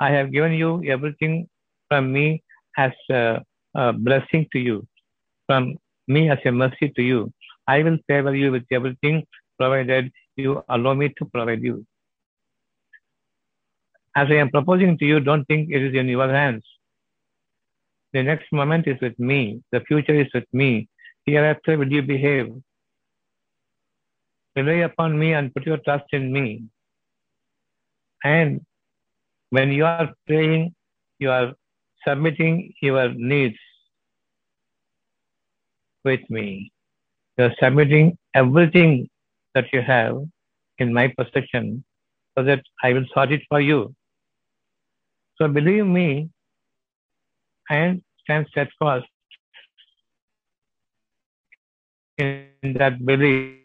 I 0.00 0.10
have 0.10 0.32
given 0.32 0.52
you 0.54 0.82
everything 0.84 1.48
from 1.88 2.12
me 2.12 2.42
as 2.76 2.92
a, 3.10 3.42
a 3.74 3.92
blessing 3.92 4.46
to 4.52 4.58
you, 4.58 4.86
from 5.46 5.76
me 6.08 6.30
as 6.30 6.38
a 6.44 6.52
mercy 6.52 6.92
to 6.96 7.02
you. 7.02 7.32
I 7.66 7.82
will 7.82 7.98
favor 8.08 8.34
you 8.34 8.50
with 8.50 8.64
everything 8.70 9.24
provided 9.58 10.10
you 10.36 10.62
allow 10.68 10.94
me 10.94 11.08
to 11.18 11.24
provide 11.26 11.62
you. 11.62 11.86
As 14.14 14.28
I 14.30 14.38
am 14.44 14.50
proposing 14.50 14.98
to 14.98 15.04
you, 15.04 15.20
don't 15.20 15.44
think 15.46 15.70
it 15.70 15.82
is 15.82 15.94
in 15.94 16.08
your 16.08 16.28
hands. 16.28 16.64
The 18.12 18.22
next 18.22 18.52
moment 18.52 18.86
is 18.86 19.00
with 19.00 19.18
me. 19.18 19.62
The 19.72 19.80
future 19.80 20.14
is 20.14 20.28
with 20.34 20.44
me. 20.52 20.88
Hereafter 21.24 21.78
will 21.78 21.90
you 21.90 22.02
behave. 22.02 22.52
Rely 24.54 24.80
upon 24.90 25.18
me 25.18 25.32
and 25.32 25.54
put 25.54 25.64
your 25.64 25.78
trust 25.78 26.04
in 26.12 26.30
me. 26.30 26.64
And 28.22 28.60
when 29.50 29.70
you 29.70 29.86
are 29.86 30.12
praying, 30.26 30.74
you 31.18 31.30
are 31.30 31.54
submitting 32.06 32.72
your 32.80 33.08
needs 33.14 33.56
with 36.04 36.20
me. 36.28 36.72
You 37.38 37.44
are 37.44 37.54
submitting 37.60 38.18
everything 38.34 39.08
that 39.54 39.72
you 39.72 39.82
have 39.82 40.16
in 40.78 40.92
my 40.92 41.08
possession 41.16 41.84
so 42.36 42.44
that 42.44 42.62
I 42.82 42.92
will 42.92 43.06
sort 43.14 43.32
it 43.32 43.42
for 43.48 43.60
you. 43.60 43.94
So 45.36 45.48
believe 45.48 45.86
me 45.86 46.30
and 47.70 48.02
stand 48.22 48.46
steadfast 48.50 49.06
in 52.18 52.46
that 52.78 53.04
belief 53.04 53.58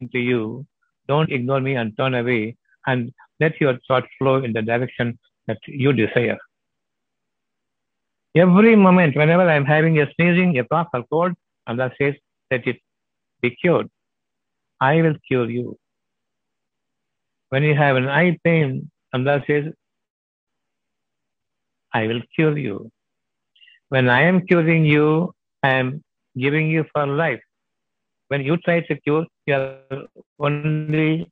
into 0.00 0.18
you. 0.18 0.66
Don't 1.08 1.32
ignore 1.32 1.60
me 1.60 1.74
and 1.74 1.96
turn 1.96 2.14
away 2.14 2.56
and 2.86 3.12
let 3.40 3.60
your 3.60 3.78
thought 3.88 4.04
flow 4.18 4.42
in 4.42 4.52
the 4.52 4.62
direction 4.62 5.18
that 5.46 5.58
you 5.66 5.92
desire. 5.92 6.38
Every 8.34 8.76
moment, 8.76 9.16
whenever 9.16 9.48
I'm 9.48 9.66
having 9.66 9.98
a 10.00 10.06
sneezing, 10.14 10.58
a 10.58 10.64
cough 10.64 10.88
or 10.94 11.04
cold, 11.10 11.32
Allah 11.66 11.92
says, 12.00 12.14
let 12.50 12.66
it 12.66 12.78
be 13.42 13.50
cured. 13.50 13.90
I 14.80 15.02
will 15.02 15.16
cure 15.28 15.50
you. 15.50 15.76
When 17.50 17.62
you 17.62 17.74
have 17.74 17.96
an 17.96 18.08
eye 18.08 18.38
pain, 18.42 18.90
Allah 19.12 19.44
says, 19.46 19.66
I 21.92 22.06
will 22.06 22.22
cure 22.34 22.56
you. 22.56 22.90
When 23.90 24.08
I 24.08 24.22
am 24.22 24.46
curing 24.46 24.86
you, 24.86 25.34
I 25.62 25.74
am 25.74 26.02
giving 26.36 26.70
you 26.70 26.86
for 26.94 27.06
life. 27.06 27.42
When 28.28 28.40
you 28.40 28.56
try 28.56 28.80
to 28.80 28.96
cure, 29.00 29.26
you 29.46 29.54
are 29.54 30.06
only 30.38 31.30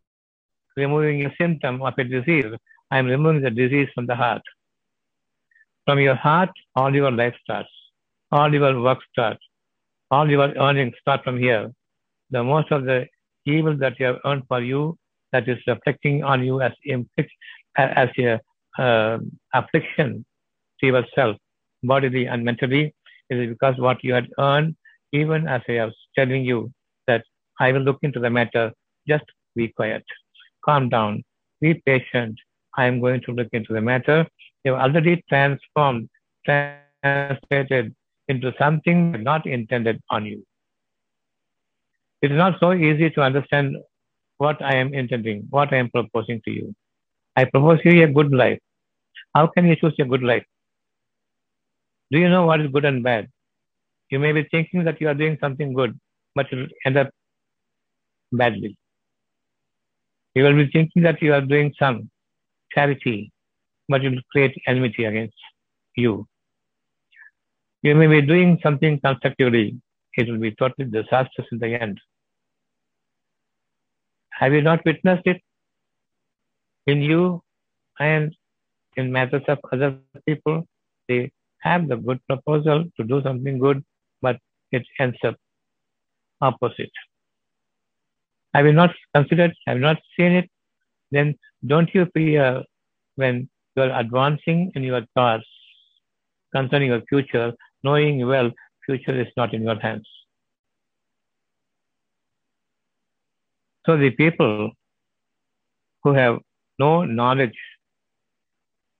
removing 0.76 1.24
a 1.24 1.34
symptom 1.40 1.80
of 1.80 1.94
a 1.96 2.04
disease. 2.04 2.52
I 2.90 2.98
am 2.98 3.06
removing 3.06 3.40
the 3.40 3.50
disease 3.50 3.88
from 3.94 4.06
the 4.06 4.14
heart. 4.14 4.42
From 5.86 5.98
your 5.98 6.14
heart, 6.14 6.50
all 6.76 6.94
your 6.94 7.10
life 7.10 7.34
starts. 7.42 7.68
All 8.32 8.52
your 8.52 8.80
work 8.80 8.98
starts. 9.12 9.40
All 10.10 10.28
your 10.28 10.52
earnings 10.56 10.94
start 11.00 11.24
from 11.24 11.38
here. 11.38 11.70
The 12.30 12.42
most 12.42 12.70
of 12.70 12.84
the 12.84 13.06
evil 13.46 13.76
that 13.78 13.98
you 13.98 14.06
have 14.06 14.18
earned 14.24 14.44
for 14.48 14.60
you, 14.60 14.96
that 15.32 15.48
is 15.48 15.58
reflecting 15.66 16.22
on 16.24 16.44
you 16.44 16.60
as, 16.60 16.72
as 17.76 18.08
a 18.18 18.40
uh, 18.78 19.18
affliction 19.54 20.24
to 20.80 20.86
yourself, 20.86 21.36
bodily 21.82 22.26
and 22.26 22.44
mentally, 22.44 22.94
is 23.30 23.48
because 23.48 23.76
what 23.78 24.02
you 24.02 24.14
had 24.14 24.28
earned, 24.38 24.76
even 25.12 25.46
as 25.48 25.62
I 25.68 25.84
was 25.84 25.94
telling 26.16 26.44
you 26.44 26.72
that 27.06 27.24
I 27.58 27.72
will 27.72 27.80
look 27.80 27.98
into 28.02 28.20
the 28.20 28.30
matter, 28.30 28.72
just 29.08 29.24
be 29.54 29.68
quiet, 29.68 30.04
calm 30.64 30.88
down, 30.88 31.24
be 31.60 31.74
patient. 31.86 32.36
I 32.76 32.86
am 32.86 33.00
going 33.00 33.20
to 33.22 33.32
look 33.32 33.48
into 33.52 33.72
the 33.72 33.80
matter. 33.80 34.26
You 34.64 34.72
have 34.72 34.80
already 34.80 35.24
transformed, 35.28 36.08
translated 36.44 37.94
into 38.28 38.54
something 38.58 39.22
not 39.22 39.46
intended 39.46 40.00
on 40.10 40.26
you. 40.26 40.44
It 42.22 42.30
is 42.30 42.36
not 42.36 42.60
so 42.60 42.72
easy 42.72 43.10
to 43.10 43.22
understand 43.22 43.76
what 44.38 44.62
I 44.62 44.76
am 44.76 44.94
intending, 44.94 45.46
what 45.50 45.72
I 45.72 45.76
am 45.76 45.90
proposing 45.90 46.40
to 46.44 46.50
you. 46.50 46.74
I 47.36 47.44
propose 47.44 47.80
you 47.84 48.04
a 48.04 48.08
good 48.08 48.32
life. 48.32 48.58
How 49.34 49.46
can 49.46 49.66
you 49.66 49.76
choose 49.76 49.94
a 49.98 50.04
good 50.04 50.22
life? 50.22 50.44
Do 52.10 52.18
you 52.18 52.28
know 52.28 52.44
what 52.46 52.60
is 52.60 52.68
good 52.68 52.84
and 52.84 53.02
bad? 53.02 53.28
You 54.10 54.18
may 54.18 54.32
be 54.32 54.44
thinking 54.50 54.84
that 54.84 55.00
you 55.00 55.08
are 55.08 55.14
doing 55.14 55.38
something 55.40 55.72
good, 55.72 55.98
but 56.34 56.46
it 56.52 56.56
will 56.56 56.68
end 56.84 56.96
up 56.96 57.10
badly. 58.32 58.76
You 60.34 60.44
will 60.44 60.56
be 60.56 60.68
thinking 60.70 61.02
that 61.02 61.22
you 61.22 61.32
are 61.34 61.40
doing 61.40 61.72
some 61.78 62.10
charity, 62.74 63.32
but 63.88 64.04
it 64.04 64.10
will 64.10 64.22
create 64.32 64.56
enmity 64.66 65.04
against 65.04 65.34
you. 65.96 66.26
You 67.82 67.94
may 67.94 68.06
be 68.06 68.20
doing 68.22 68.58
something 68.62 69.00
constructively, 69.00 69.80
it 70.14 70.28
will 70.28 70.38
be 70.38 70.52
totally 70.52 70.88
disastrous 70.90 71.46
in 71.52 71.58
the 71.58 71.80
end. 71.80 71.98
Have 74.30 74.52
you 74.52 74.62
not 74.62 74.84
witnessed 74.84 75.26
it 75.26 75.40
in 76.86 77.02
you 77.02 77.42
and 77.98 78.34
in 78.96 79.12
matters 79.12 79.42
of 79.48 79.58
other 79.72 79.98
people? 80.26 80.66
They 81.08 81.32
have 81.60 81.88
the 81.88 81.96
good 81.96 82.20
proposal 82.26 82.84
to 82.96 83.04
do 83.04 83.22
something 83.22 83.58
good, 83.58 83.84
but 84.22 84.38
it 84.72 84.82
ends 84.98 85.18
up 85.24 85.36
opposite. 86.40 86.92
Have 88.54 88.66
you 88.66 88.72
not 88.72 88.94
considered, 89.14 89.54
have 89.66 89.76
you 89.76 89.82
not 89.82 89.98
seen 90.16 90.32
it? 90.32 90.50
Then 91.10 91.34
don't 91.66 91.92
you 91.94 92.06
fear 92.14 92.62
when 93.16 93.48
you 93.76 93.82
are 93.82 93.98
advancing 93.98 94.72
in 94.74 94.82
your 94.82 95.02
thoughts 95.14 95.46
concerning 96.54 96.88
your 96.88 97.02
future, 97.08 97.52
knowing 97.82 98.26
well 98.26 98.50
future 98.86 99.20
is 99.20 99.28
not 99.36 99.54
in 99.54 99.62
your 99.62 99.78
hands. 99.78 100.08
So 103.86 103.96
the 103.96 104.10
people 104.10 104.72
who 106.02 106.12
have 106.14 106.38
no 106.78 107.04
knowledge 107.04 107.58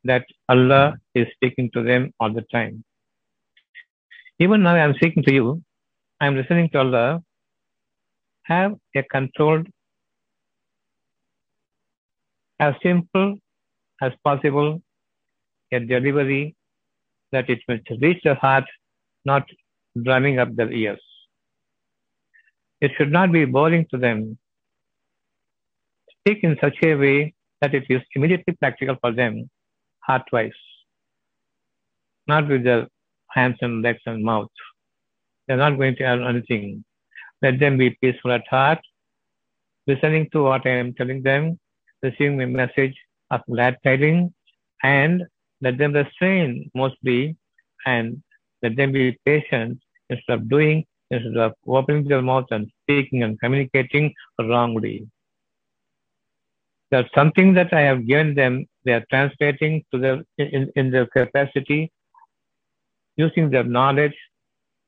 that 0.05 0.25
Allah 0.49 0.96
is 1.14 1.27
speaking 1.35 1.70
to 1.75 1.83
them 1.83 2.12
all 2.18 2.33
the 2.33 2.42
time. 2.53 2.85
Even 4.38 4.62
now 4.62 4.75
I 4.75 4.79
am 4.79 4.94
speaking 4.94 5.23
to 5.25 5.33
you, 5.33 5.62
I 6.20 6.27
am 6.27 6.37
listening 6.37 6.70
to 6.70 6.79
Allah. 6.79 7.23
Have 8.44 8.75
a 8.96 9.03
controlled, 9.03 9.68
as 12.61 12.75
simple 12.83 13.37
as 14.03 14.12
possible, 14.23 14.83
a 15.73 15.81
delivery 15.81 16.55
that 17.33 17.49
it 17.49 17.61
must 17.68 17.88
reach 18.03 18.23
the 18.23 18.35
heart, 18.35 18.64
not 19.25 19.49
drumming 20.05 20.38
up 20.38 20.55
their 20.55 20.70
ears. 20.70 21.01
It 22.81 22.92
should 22.96 23.12
not 23.12 23.33
be 23.33 23.44
boring 23.44 23.87
to 23.90 23.99
them. 23.99 24.38
Speak 26.18 26.44
in 26.44 26.57
such 26.61 26.77
a 26.83 26.94
way 26.94 27.35
that 27.61 27.75
it 27.75 27.85
is 27.88 28.03
immediately 28.14 28.55
practical 28.55 28.96
for 29.01 29.12
them, 29.12 29.49
heart-wise, 30.01 30.61
not 32.27 32.49
with 32.49 32.64
their 32.64 32.88
hands 33.31 33.57
and 33.61 33.83
legs 33.83 34.03
and 34.07 34.23
mouth. 34.23 34.51
They're 35.46 35.57
not 35.57 35.77
going 35.79 35.96
to 35.96 36.05
earn 36.05 36.23
anything. 36.25 36.85
Let 37.42 37.59
them 37.59 37.79
be 37.79 37.96
peaceful 38.03 38.33
at 38.33 38.46
heart, 38.49 38.81
listening 39.87 40.29
to 40.33 40.42
what 40.42 40.66
I 40.66 40.70
am 40.70 40.94
telling 40.94 41.23
them, 41.23 41.59
receiving 42.03 42.41
a 42.43 42.47
message 42.47 42.97
of 43.31 43.41
glad 43.51 43.77
tidings, 43.85 44.31
and 44.83 45.25
let 45.61 45.79
them 45.79 45.93
restrain 45.93 46.71
mostly 46.75 47.37
and 47.87 48.23
let 48.63 48.77
them 48.77 48.93
be 48.93 49.19
patient 49.25 49.79
instead 50.09 50.39
of 50.39 50.49
doing, 50.49 50.85
instead 51.11 51.37
of 51.37 51.53
opening 51.67 52.05
their 52.07 52.23
mouth 52.23 52.47
and 52.51 52.71
speaking 52.83 53.23
and 53.23 53.39
communicating 53.41 54.13
wrongly. 54.39 55.07
There's 56.91 57.11
something 57.15 57.55
that 57.55 57.73
I 57.73 57.83
have 57.83 58.07
given 58.07 58.35
them, 58.35 58.67
they 58.85 58.93
are 58.93 59.05
translating 59.11 59.85
to 59.93 59.99
their 59.99 60.23
in, 60.39 60.71
in 60.75 60.91
their 60.91 61.07
capacity, 61.07 61.93
using 63.17 63.51
their 63.51 63.65
knowledge 63.65 64.17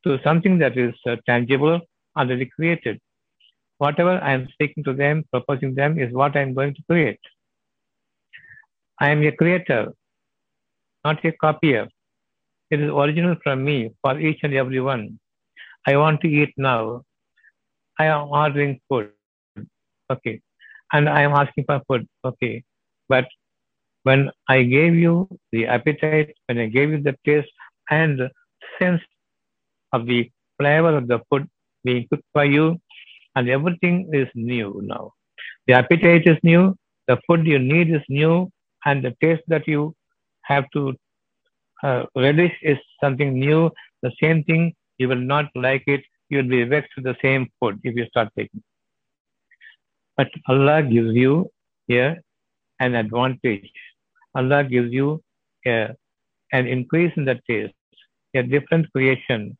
to 0.05 0.19
something 0.25 0.59
that 0.59 0.77
is 0.77 0.95
uh, 1.07 1.17
tangible, 1.27 1.81
already 2.17 2.47
created. 2.47 3.01
Whatever 3.83 4.21
I 4.23 4.33
am 4.33 4.49
speaking 4.53 4.85
to 4.85 4.93
them, 4.93 5.25
proposing 5.33 5.75
them, 5.75 5.99
is 5.99 6.13
what 6.13 6.37
I 6.37 6.43
am 6.43 6.55
going 6.55 6.73
to 6.75 6.83
create. 6.89 7.19
I 9.01 9.09
am 9.11 9.23
a 9.25 9.33
creator, 9.33 9.93
not 11.05 11.25
a 11.25 11.33
copier. 11.33 11.89
It 12.71 12.81
is 12.81 12.91
original 12.91 13.35
from 13.43 13.65
me 13.65 13.91
for 14.01 14.21
each 14.21 14.41
and 14.45 14.55
every 14.55 14.81
one. 14.81 15.19
I 15.85 15.97
want 15.97 16.21
to 16.21 16.29
eat 16.29 16.53
now. 16.57 17.03
I 17.99 18.05
am 18.07 18.29
ordering 18.29 18.81
food. 18.89 19.11
Okay. 20.11 20.41
And 20.93 21.09
I 21.09 21.23
am 21.23 21.33
asking 21.33 21.65
for 21.65 21.81
food. 21.89 22.07
Okay. 22.25 22.63
But 23.09 23.27
when 24.05 24.31
I 24.49 24.63
gave 24.63 24.95
you 24.95 25.29
the 25.51 25.67
appetite, 25.67 26.37
when 26.47 26.59
I 26.59 26.67
gave 26.67 26.91
you 26.91 27.03
the 27.03 27.17
taste 27.25 27.51
and 27.91 28.31
sense 28.79 29.03
of 29.93 30.07
the 30.07 30.31
flavor 30.61 30.97
of 30.97 31.09
the 31.09 31.21
food 31.29 31.49
being 31.85 32.07
cooked 32.09 32.33
by 32.33 32.45
you, 32.45 32.81
and 33.37 33.49
everything 33.49 34.11
is 34.13 34.29
new 34.35 34.81
now. 34.85 35.13
The 35.67 35.75
appetite 35.75 36.27
is 36.27 36.39
new, 36.43 36.77
the 37.09 37.19
food 37.27 37.47
you 37.47 37.59
need 37.59 37.91
is 37.91 38.03
new, 38.09 38.51
and 38.85 39.05
the 39.05 39.15
taste 39.21 39.43
that 39.49 39.67
you 39.67 39.95
have 40.43 40.65
to 40.73 40.95
uh, 41.83 42.05
relish 42.17 42.53
is 42.63 42.79
something 43.01 43.39
new. 43.39 43.71
The 44.03 44.13
same 44.21 44.45
thing 44.45 44.75
you 44.99 45.09
will 45.09 45.25
not 45.35 45.47
like 45.55 45.85
it. 45.87 46.03
You 46.29 46.39
will 46.39 46.49
be 46.49 46.65
vexed 46.65 46.93
with 46.97 47.05
the 47.05 47.17
same 47.23 47.49
food 47.59 47.81
if 47.85 47.95
you 47.95 48.07
start 48.07 48.29
taking. 48.37 48.63
But 50.17 50.29
Allah 50.49 50.83
gives 50.83 51.15
you 51.15 51.51
here 51.87 52.23
an 52.81 52.95
advantage. 52.95 53.71
Allah 54.35 54.65
gives 54.65 54.93
you 54.93 55.23
a, 55.67 55.95
an 56.53 56.67
increase 56.67 57.13
in 57.17 57.25
the 57.25 57.39
taste, 57.49 57.75
a 58.35 58.43
different 58.43 58.91
creation. 58.93 59.57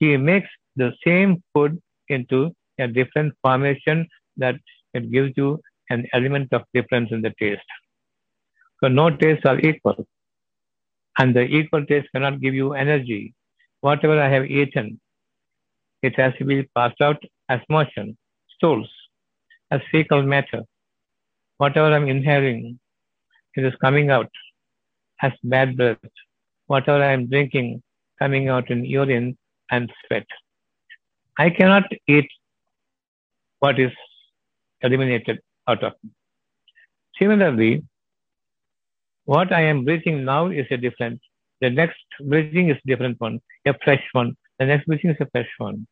He 0.00 0.16
makes 0.16 0.48
the 0.76 0.92
same 1.04 1.42
food 1.52 1.80
into 2.08 2.54
a 2.78 2.88
different 2.88 3.34
formation 3.42 4.06
that 4.36 4.56
it 4.94 5.10
gives 5.10 5.32
you 5.36 5.60
an 5.90 6.06
element 6.12 6.52
of 6.52 6.62
difference 6.74 7.10
in 7.12 7.22
the 7.22 7.32
taste. 7.38 7.62
So 8.80 8.88
no 8.88 9.10
tastes 9.10 9.44
are 9.44 9.58
equal. 9.58 10.06
And 11.18 11.34
the 11.34 11.42
equal 11.42 11.84
taste 11.84 12.08
cannot 12.12 12.40
give 12.40 12.54
you 12.54 12.74
energy 12.74 13.34
whatever 13.80 14.20
I 14.20 14.28
have 14.28 14.44
eaten, 14.44 15.00
it 16.02 16.16
has 16.16 16.34
to 16.38 16.44
be 16.44 16.62
passed 16.76 17.00
out 17.00 17.22
as 17.48 17.60
motion, 17.68 18.16
stools, 18.56 18.88
as 19.70 19.80
fecal 19.90 20.22
matter. 20.22 20.62
Whatever 21.58 21.92
I'm 21.92 22.08
inhaling, 22.08 22.78
it 23.54 23.64
is 23.64 23.74
coming 23.80 24.10
out 24.10 24.30
as 25.22 25.32
bad 25.42 25.76
breath. 25.76 25.98
Whatever 26.66 27.02
I 27.02 27.12
am 27.12 27.26
drinking, 27.26 27.82
coming 28.18 28.48
out 28.48 28.70
in 28.70 28.84
urine 28.84 29.36
and 29.70 29.90
sweat. 30.06 30.26
I 31.38 31.50
cannot 31.50 31.84
eat 32.06 32.28
what 33.60 33.78
is 33.78 33.92
eliminated 34.82 35.40
out 35.66 35.82
of 35.82 35.92
me. 36.02 36.10
Similarly, 37.18 37.82
what 39.24 39.52
I 39.52 39.62
am 39.62 39.84
breathing 39.84 40.24
now 40.24 40.46
is 40.48 40.66
a 40.70 40.76
different 40.76 41.20
the 41.60 41.70
next 41.70 41.98
breathing 42.20 42.68
is 42.70 42.76
a 42.76 42.88
different 42.88 43.20
one, 43.20 43.40
a 43.66 43.74
fresh 43.82 44.04
one. 44.12 44.36
The 44.58 44.66
next 44.66 44.86
breathing 44.86 45.10
is 45.10 45.16
a 45.20 45.28
fresh 45.30 45.50
one. 45.58 45.86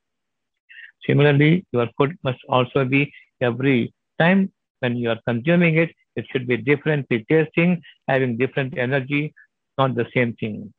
Similarly, 1.07 1.67
your 1.73 1.89
food 1.97 2.17
must 2.23 2.39
also 2.49 2.85
be 2.85 3.13
every 3.41 3.93
time 4.19 4.53
when 4.81 4.97
you 4.97 5.11
are 5.11 5.19
consuming 5.27 5.77
it, 5.77 5.91
it 6.15 6.25
should 6.31 6.47
be 6.47 6.57
differently 6.57 7.25
tasting, 7.29 7.83
having 8.09 8.37
different 8.37 8.79
energy, 8.79 9.35
not 9.79 9.95
the 9.95 10.07
same 10.15 10.35
thing. 10.35 10.73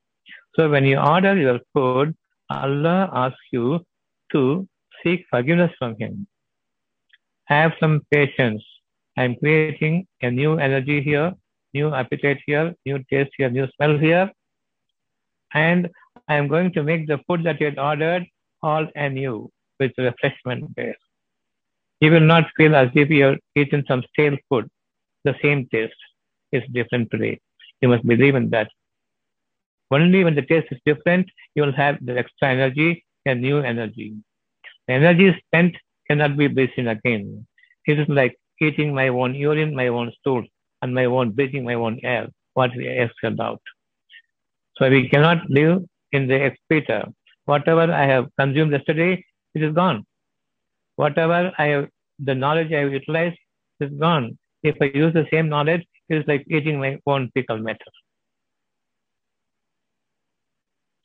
So 0.56 0.70
when 0.70 0.86
you 0.86 0.98
order 0.98 1.36
your 1.36 1.60
food, 1.74 2.16
Allah 2.50 3.10
asks 3.14 3.48
you 3.52 3.86
to 4.32 4.68
seek 5.04 5.26
forgiveness 5.30 5.72
from 5.78 5.96
Him. 5.98 6.28
Have 7.48 7.74
some 7.80 8.02
patience. 8.12 8.64
I 9.18 9.24
am 9.24 9.36
creating 9.36 10.08
a 10.22 10.30
new 10.30 10.58
energy 10.60 11.02
here, 11.02 11.34
new 11.74 11.94
appetite 11.94 12.40
here, 12.46 12.74
new 12.86 13.04
taste 13.10 13.32
here, 13.38 13.50
new 13.50 13.68
smell 13.76 13.98
here 13.98 14.32
and 15.54 15.90
I 16.28 16.36
am 16.36 16.48
going 16.48 16.72
to 16.74 16.84
make 16.84 17.08
the 17.08 17.20
food 17.26 17.44
that 17.44 17.60
you 17.60 17.68
had 17.68 17.80
ordered 17.80 18.26
all 18.62 18.88
anew 18.96 19.50
with 19.80 19.92
refreshment 19.98 20.76
base. 20.76 20.96
You 22.02 22.12
will 22.12 22.28
not 22.34 22.46
feel 22.58 22.76
as 22.76 22.90
if 22.94 23.10
you're 23.10 23.38
eating 23.56 23.84
some 23.88 24.04
stale 24.12 24.38
food. 24.50 24.68
The 25.24 25.36
same 25.42 25.68
taste 25.72 25.96
is 26.52 26.64
different 26.72 27.10
today. 27.12 27.40
You 27.82 27.90
must 27.90 28.06
believe 28.06 28.36
in 28.36 28.50
that. 28.52 28.70
Only 29.90 30.24
when 30.24 30.36
the 30.36 30.42
taste 30.42 30.68
is 30.72 30.80
different, 30.86 31.28
you 31.56 31.64
will 31.64 31.72
have 31.72 31.98
the 32.02 32.18
extra 32.18 32.50
energy 32.50 33.06
and 33.26 33.42
new 33.42 33.60
energy. 33.60 34.16
The 34.88 34.94
energy 34.94 35.28
is 35.28 35.36
spent 35.46 35.76
cannot 36.10 36.38
be 36.38 36.48
breathed 36.48 36.78
again. 36.78 37.46
It 37.86 38.00
is 38.00 38.08
like 38.10 38.38
eating 38.62 38.94
my 38.94 39.08
own 39.10 39.36
urine, 39.36 39.76
my 39.76 39.88
own 39.88 40.12
stool, 40.20 40.44
and 40.82 40.94
my 40.94 41.06
own 41.06 41.32
breathing 41.32 41.64
my 41.64 41.76
own 41.76 42.00
air, 42.04 42.28
what 42.54 42.72
we 42.76 42.88
exhaled 42.88 43.40
out. 43.40 43.62
So 44.78 44.90
we 44.90 45.10
cannot 45.10 45.50
live 45.50 45.84
in 46.12 46.28
the 46.28 46.36
excreta. 46.36 47.12
Whatever 47.46 47.92
I 47.92 48.06
have 48.06 48.28
consumed 48.40 48.72
yesterday, 48.72 49.24
it 49.56 49.64
is 49.64 49.74
gone. 49.74 50.06
Whatever 50.96 51.52
I 51.58 51.66
have, 51.68 51.88
the 52.20 52.36
knowledge 52.36 52.72
I 52.72 52.80
have 52.80 52.92
utilized 52.92 53.38
is 53.80 53.92
gone. 54.00 54.38
If 54.64 54.76
I 54.82 54.86
use 54.86 55.14
the 55.14 55.28
same 55.32 55.50
knowledge, 55.50 55.86
it 56.10 56.18
is 56.18 56.24
like 56.28 56.46
eating 56.50 56.80
my 56.80 57.00
own 57.06 57.30
fecal 57.34 57.58
matter. 57.58 57.92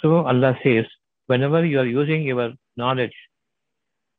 So 0.00 0.26
Allah 0.26 0.58
says, 0.64 0.86
whenever 1.26 1.64
you 1.64 1.78
are 1.78 1.86
using 1.86 2.22
your 2.22 2.52
knowledge, 2.76 3.12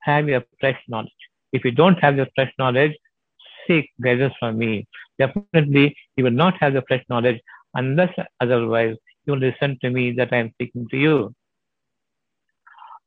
have 0.03 0.27
your 0.27 0.43
fresh 0.59 0.79
knowledge. 0.87 1.23
If 1.51 1.63
you 1.65 1.71
don't 1.71 1.99
have 1.99 2.15
the 2.17 2.27
fresh 2.35 2.51
knowledge, 2.57 2.93
seek 3.67 3.89
guidance 4.01 4.33
from 4.39 4.57
me. 4.57 4.87
Definitely, 5.19 5.95
you 6.17 6.23
will 6.23 6.31
not 6.31 6.55
have 6.59 6.73
the 6.73 6.83
fresh 6.87 7.03
knowledge 7.09 7.39
unless 7.75 8.13
otherwise 8.39 8.95
you 9.25 9.35
listen 9.35 9.77
to 9.81 9.89
me 9.89 10.11
that 10.11 10.33
I 10.33 10.37
am 10.37 10.51
speaking 10.51 10.87
to 10.91 10.97
you. 10.97 11.33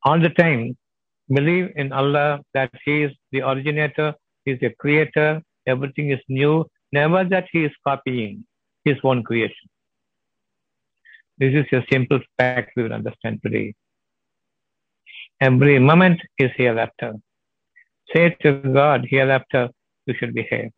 All 0.05 0.21
the 0.21 0.31
time, 0.31 0.77
believe 1.29 1.73
in 1.77 1.93
Allah 1.93 2.41
that 2.55 2.71
He 2.85 3.03
is 3.03 3.13
the 3.33 3.43
originator, 3.43 4.15
He 4.45 4.53
is 4.53 4.61
the 4.61 4.71
creator, 4.79 5.43
everything 5.67 6.11
is 6.11 6.21
new, 6.29 6.65
never 6.93 7.25
that 7.25 7.47
He 7.53 7.65
is 7.65 7.73
copying 7.87 8.45
His 8.85 8.97
own 9.03 9.23
creation. 9.23 9.69
This 11.39 11.55
is 11.55 11.67
a 11.73 11.85
simple 11.93 12.21
fact 12.39 12.73
we 12.77 12.85
will 12.85 12.93
understand 12.93 13.41
today. 13.43 13.75
Every 15.41 15.79
moment 15.79 16.21
is 16.39 16.51
hereafter. 16.57 17.15
Say 18.13 18.37
to 18.41 18.53
God, 18.53 19.07
hereafter 19.09 19.69
you 20.07 20.15
should 20.19 20.35
behave. 20.35 20.71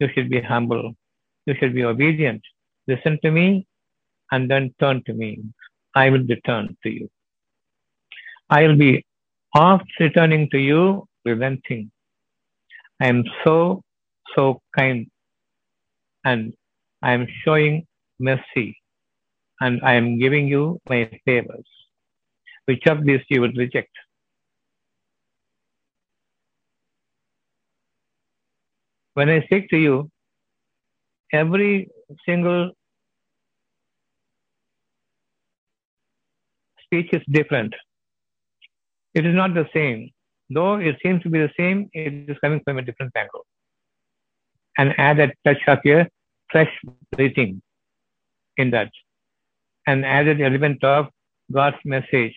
You 0.00 0.08
should 0.14 0.28
be 0.28 0.40
humble. 0.40 0.94
You 1.46 1.54
should 1.58 1.74
be 1.74 1.84
obedient. 1.84 2.42
Listen 2.86 3.18
to 3.22 3.30
me 3.30 3.66
and 4.30 4.50
then 4.50 4.74
turn 4.80 5.02
to 5.06 5.14
me. 5.14 5.42
I 5.94 6.10
will 6.10 6.24
return 6.24 6.76
to 6.82 6.90
you. 6.90 7.08
I 8.50 8.66
will 8.66 8.76
be 8.76 9.04
oft 9.54 9.90
returning 10.00 10.48
to 10.50 10.58
you, 10.58 11.06
relenting. 11.24 11.90
I 13.00 13.06
am 13.06 13.24
so, 13.44 13.82
so 14.34 14.60
kind 14.76 15.06
and 16.24 16.54
I 17.02 17.12
am 17.12 17.26
showing 17.44 17.86
mercy 18.18 18.76
and 19.60 19.80
I 19.82 19.94
am 19.94 20.18
giving 20.18 20.46
you 20.46 20.80
my 20.88 21.10
favors. 21.24 21.66
Which 22.66 22.86
of 22.86 23.04
these 23.04 23.20
you 23.28 23.40
will 23.40 23.52
reject? 23.52 23.90
When 29.14 29.28
I 29.28 29.42
speak 29.42 29.68
to 29.70 29.76
you, 29.76 30.10
every 31.32 31.88
single 32.26 32.72
speech 36.84 37.10
is 37.12 37.22
different. 37.30 37.74
It 39.14 39.26
is 39.26 39.34
not 39.34 39.54
the 39.54 39.68
same. 39.74 40.10
Though 40.48 40.76
it 40.76 40.96
seems 41.02 41.22
to 41.22 41.30
be 41.30 41.38
the 41.38 41.50
same, 41.58 41.90
it 41.92 42.30
is 42.30 42.38
coming 42.38 42.60
from 42.64 42.78
a 42.78 42.82
different 42.82 43.12
angle. 43.16 43.46
And 44.78 44.94
add 44.98 45.18
a 45.20 45.32
touch 45.44 45.62
of 45.66 45.78
a 45.84 46.08
fresh 46.50 46.72
breathing 47.10 47.60
in 48.56 48.70
that. 48.70 48.90
And 49.86 50.04
add 50.04 50.28
an 50.28 50.40
element 50.40 50.82
of 50.84 51.08
God's 51.50 51.76
message 51.84 52.34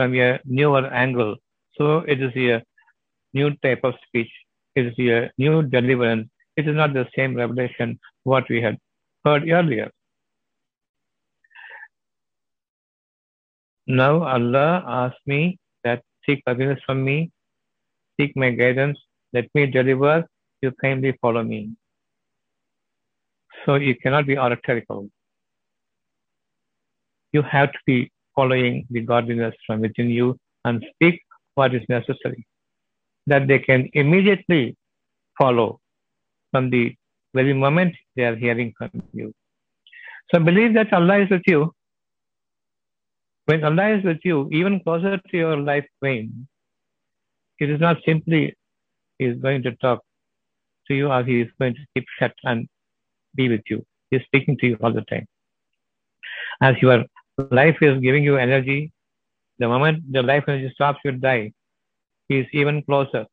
from 0.00 0.14
a 0.14 0.40
newer 0.46 0.86
angle. 0.86 1.36
So 1.76 1.98
it 2.12 2.22
is 2.22 2.34
a 2.36 2.62
new 3.34 3.50
type 3.64 3.80
of 3.84 3.94
speech. 4.06 4.30
It 4.74 4.86
is 4.86 4.98
a 4.98 5.30
new 5.36 5.62
deliverance. 5.62 6.28
It 6.56 6.66
is 6.66 6.74
not 6.74 6.94
the 6.94 7.06
same 7.14 7.34
revelation 7.34 7.98
what 8.24 8.48
we 8.48 8.62
had 8.62 8.78
heard 9.24 9.48
earlier. 9.48 9.90
Now 13.86 14.22
Allah 14.22 14.84
asked 14.86 15.26
me 15.26 15.58
that 15.84 16.02
seek 16.24 16.42
forgiveness 16.46 16.80
from 16.86 17.04
me, 17.04 17.30
seek 18.18 18.34
my 18.36 18.50
guidance, 18.50 18.98
let 19.32 19.48
me 19.54 19.66
deliver, 19.66 20.26
you 20.62 20.72
kindly 20.80 21.12
follow 21.20 21.42
me. 21.42 21.60
So 23.66 23.74
you 23.74 23.94
cannot 23.96 24.26
be 24.26 24.38
oratorical. 24.38 25.10
You 27.32 27.42
have 27.42 27.72
to 27.72 27.78
be 27.86 28.10
following 28.34 28.86
the 28.90 29.00
godliness 29.00 29.54
from 29.66 29.80
within 29.80 30.10
you 30.10 30.36
and 30.64 30.84
speak 30.94 31.20
what 31.54 31.74
is 31.74 31.82
necessary. 31.88 32.46
That 33.26 33.48
they 33.48 33.58
can 33.58 33.88
immediately 33.92 34.76
follow 35.38 35.80
from 36.50 36.70
the 36.70 36.94
very 37.34 37.52
moment 37.52 37.94
they 38.16 38.24
are 38.24 38.36
hearing 38.36 38.72
from 38.76 38.90
you. 39.12 39.32
So 40.32 40.40
believe 40.40 40.74
that 40.74 40.92
Allah 40.92 41.20
is 41.22 41.30
with 41.30 41.42
you. 41.46 41.72
When 43.46 43.64
Allah 43.64 43.96
is 43.96 44.04
with 44.04 44.20
you, 44.24 44.48
even 44.52 44.80
closer 44.80 45.18
to 45.18 45.36
your 45.36 45.56
life 45.56 45.86
vein, 46.02 46.46
it 47.58 47.70
is 47.70 47.80
not 47.80 47.98
simply 48.06 48.54
He 49.18 49.26
is 49.26 49.40
going 49.40 49.62
to 49.64 49.72
talk 49.76 50.02
to 50.88 50.94
you 50.94 51.10
or 51.10 51.24
He 51.24 51.40
is 51.40 51.48
going 51.60 51.74
to 51.74 51.80
keep 51.94 52.06
shut 52.18 52.32
and 52.44 52.68
be 53.34 53.48
with 53.48 53.62
you. 53.68 53.84
He 54.10 54.16
is 54.18 54.22
speaking 54.24 54.56
to 54.58 54.66
you 54.66 54.78
all 54.82 54.92
the 54.92 55.02
time. 55.02 55.26
As 56.62 56.76
your 56.80 57.04
life 57.50 57.76
is 57.80 58.00
giving 58.00 58.24
you 58.24 58.36
energy, 58.36 58.92
the 59.58 59.68
moment 59.68 60.12
the 60.12 60.22
life 60.22 60.44
energy 60.48 60.70
stops, 60.74 61.00
you 61.04 61.12
die. 61.12 61.52
He 62.28 62.38
is 62.38 62.46
even 62.52 62.82
closer 62.82 63.26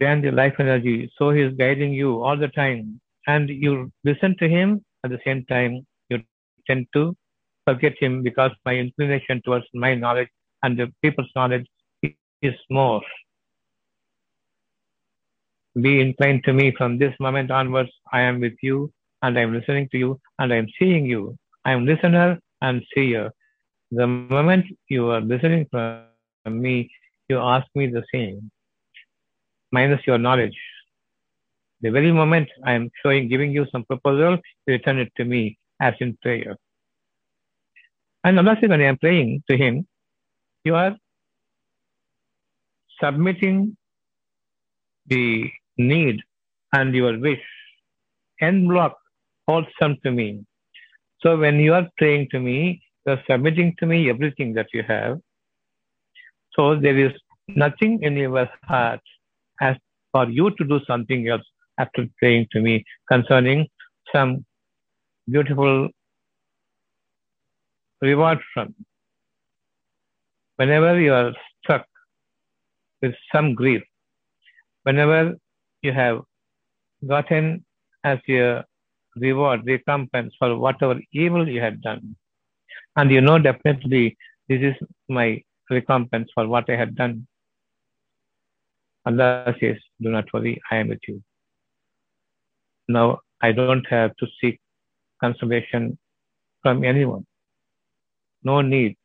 than 0.00 0.22
the 0.22 0.30
life 0.30 0.54
energy. 0.58 1.10
So 1.16 1.30
he 1.30 1.42
is 1.42 1.54
guiding 1.54 1.92
you 1.92 2.22
all 2.22 2.36
the 2.36 2.48
time. 2.48 3.00
And 3.26 3.48
you 3.48 3.92
listen 4.04 4.36
to 4.38 4.48
him 4.48 4.84
at 5.04 5.10
the 5.10 5.20
same 5.24 5.44
time, 5.46 5.86
you 6.08 6.22
tend 6.66 6.86
to 6.94 7.16
forget 7.66 7.94
him 8.00 8.22
because 8.22 8.50
my 8.64 8.74
inclination 8.74 9.42
towards 9.44 9.66
my 9.74 9.94
knowledge 9.94 10.28
and 10.62 10.78
the 10.78 10.92
people's 11.02 11.30
knowledge 11.36 11.66
is 12.42 12.54
more. 12.70 13.02
Be 15.80 16.00
inclined 16.00 16.44
to 16.44 16.52
me 16.52 16.74
from 16.76 16.98
this 16.98 17.14
moment 17.20 17.50
onwards. 17.50 17.90
I 18.12 18.22
am 18.22 18.40
with 18.40 18.54
you 18.62 18.90
and 19.22 19.38
I 19.38 19.42
am 19.42 19.52
listening 19.52 19.88
to 19.92 19.98
you 19.98 20.20
and 20.38 20.52
I 20.52 20.56
am 20.56 20.68
seeing 20.78 21.06
you. 21.06 21.36
I 21.64 21.72
am 21.72 21.86
listener 21.86 22.38
and 22.60 22.82
seer. 22.94 23.30
The 23.90 24.06
moment 24.06 24.66
you 24.88 25.10
are 25.10 25.20
listening 25.20 25.66
from 25.70 26.04
me, 26.46 26.90
you 27.28 27.38
ask 27.38 27.66
me 27.74 27.86
the 27.86 28.04
same, 28.12 28.50
minus 29.72 30.06
your 30.06 30.18
knowledge. 30.18 30.58
The 31.80 31.90
very 31.90 32.12
moment 32.12 32.48
I 32.64 32.72
am 32.72 32.90
showing, 33.02 33.28
giving 33.28 33.52
you 33.52 33.66
some 33.70 33.84
proposal, 33.84 34.38
you 34.66 34.74
return 34.74 34.98
it 34.98 35.12
to 35.16 35.24
me 35.24 35.58
as 35.80 35.94
in 36.00 36.16
prayer. 36.20 36.56
And 38.24 38.36
says, 38.36 38.68
when 38.68 38.80
I 38.80 38.84
am 38.84 38.98
praying 38.98 39.44
to 39.48 39.56
Him, 39.56 39.86
you 40.64 40.74
are 40.74 40.96
submitting 43.00 43.76
the 45.06 45.50
need 45.76 46.20
and 46.72 46.94
your 46.94 47.18
wish 47.18 47.40
en 48.40 48.66
bloc 48.68 48.96
wholesome 49.46 49.96
to 50.02 50.10
me. 50.10 50.44
So 51.20 51.36
when 51.36 51.58
you 51.58 51.74
are 51.74 51.88
praying 51.96 52.28
to 52.30 52.40
me, 52.40 52.82
you 53.06 53.12
are 53.12 53.22
submitting 53.28 53.74
to 53.78 53.86
me 53.86 54.08
everything 54.10 54.54
that 54.54 54.68
you 54.72 54.82
have. 54.86 55.18
So 56.52 56.78
there 56.78 56.98
is 56.98 57.12
nothing 57.48 58.02
in 58.02 58.16
your 58.16 58.48
heart 58.64 59.00
as 59.60 59.76
for 60.12 60.28
you 60.28 60.50
to 60.50 60.64
do 60.64 60.80
something 60.86 61.28
else 61.28 61.42
after 61.78 62.06
praying 62.18 62.46
to 62.52 62.60
me 62.60 62.84
concerning 63.08 63.66
some 64.12 64.44
beautiful 65.30 65.88
reward 68.00 68.38
from. 68.52 68.74
Whenever 70.56 71.00
you 71.00 71.12
are 71.12 71.32
struck 71.62 71.86
with 73.02 73.14
some 73.32 73.54
grief, 73.54 73.82
whenever 74.82 75.36
you 75.82 75.92
have 75.92 76.22
gotten 77.06 77.64
as 78.04 78.18
your 78.26 78.64
reward, 79.20 79.62
recompense 79.64 80.34
for 80.38 80.56
whatever 80.56 81.00
evil 81.12 81.48
you 81.48 81.60
had 81.60 81.80
done, 81.82 82.16
and 82.96 83.10
you 83.10 83.20
know 83.20 83.38
definitely 83.38 84.16
this 84.48 84.62
is 84.62 84.74
my 85.08 85.42
recompense 85.70 86.30
for 86.34 86.46
what 86.46 86.68
I 86.70 86.76
had 86.76 86.94
done. 86.94 87.26
Allah 89.06 89.54
says, 89.60 89.76
Do 90.00 90.10
not 90.10 90.32
worry, 90.32 90.60
I 90.70 90.76
am 90.76 90.88
with 90.88 91.00
you. 91.06 91.22
Now 92.88 93.20
I 93.40 93.52
don't 93.52 93.86
have 93.86 94.16
to 94.16 94.26
seek 94.40 94.60
consolation 95.20 95.98
from 96.62 96.84
anyone. 96.84 97.26
No 98.42 98.60
need, 98.60 98.96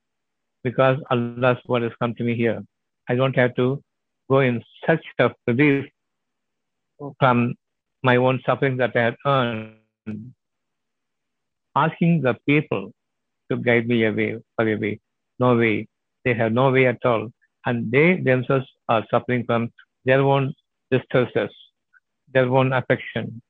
because 0.64 0.98
Allah's 1.10 1.58
word 1.68 1.84
has 1.84 1.92
come 2.00 2.16
to 2.16 2.24
me 2.24 2.36
here. 2.36 2.64
I 3.10 3.16
don't 3.16 3.36
have 3.36 3.56
to 3.56 3.82
go 4.30 4.40
in 4.40 4.64
search 4.86 5.06
of 5.20 5.34
relief 5.48 5.86
from 7.20 7.56
my 8.04 8.16
own 8.18 8.42
suffering 8.46 8.78
that 8.78 8.96
I 8.96 9.02
had 9.02 9.18
earned, 9.26 9.76
Hmm. 10.06 10.28
asking 11.76 12.22
the 12.22 12.34
people 12.46 12.92
to 13.50 13.58
guide 13.58 13.88
me 13.88 14.04
away 14.06 14.38
for 14.56 14.68
a 14.68 14.76
way. 14.76 15.00
No 15.40 15.56
way. 15.58 15.88
They 16.26 16.34
have 16.34 16.52
no 16.54 16.72
way 16.72 16.88
at 16.88 17.04
all. 17.06 17.30
And 17.66 17.92
they 17.92 18.18
themselves 18.18 18.68
are 18.90 19.06
suffering 19.10 19.46
from 19.46 19.72
their 20.06 20.22
own 20.22 20.54
distresses, 20.92 21.52
their 22.34 22.48
own 22.48 22.74
affection, 22.74 23.42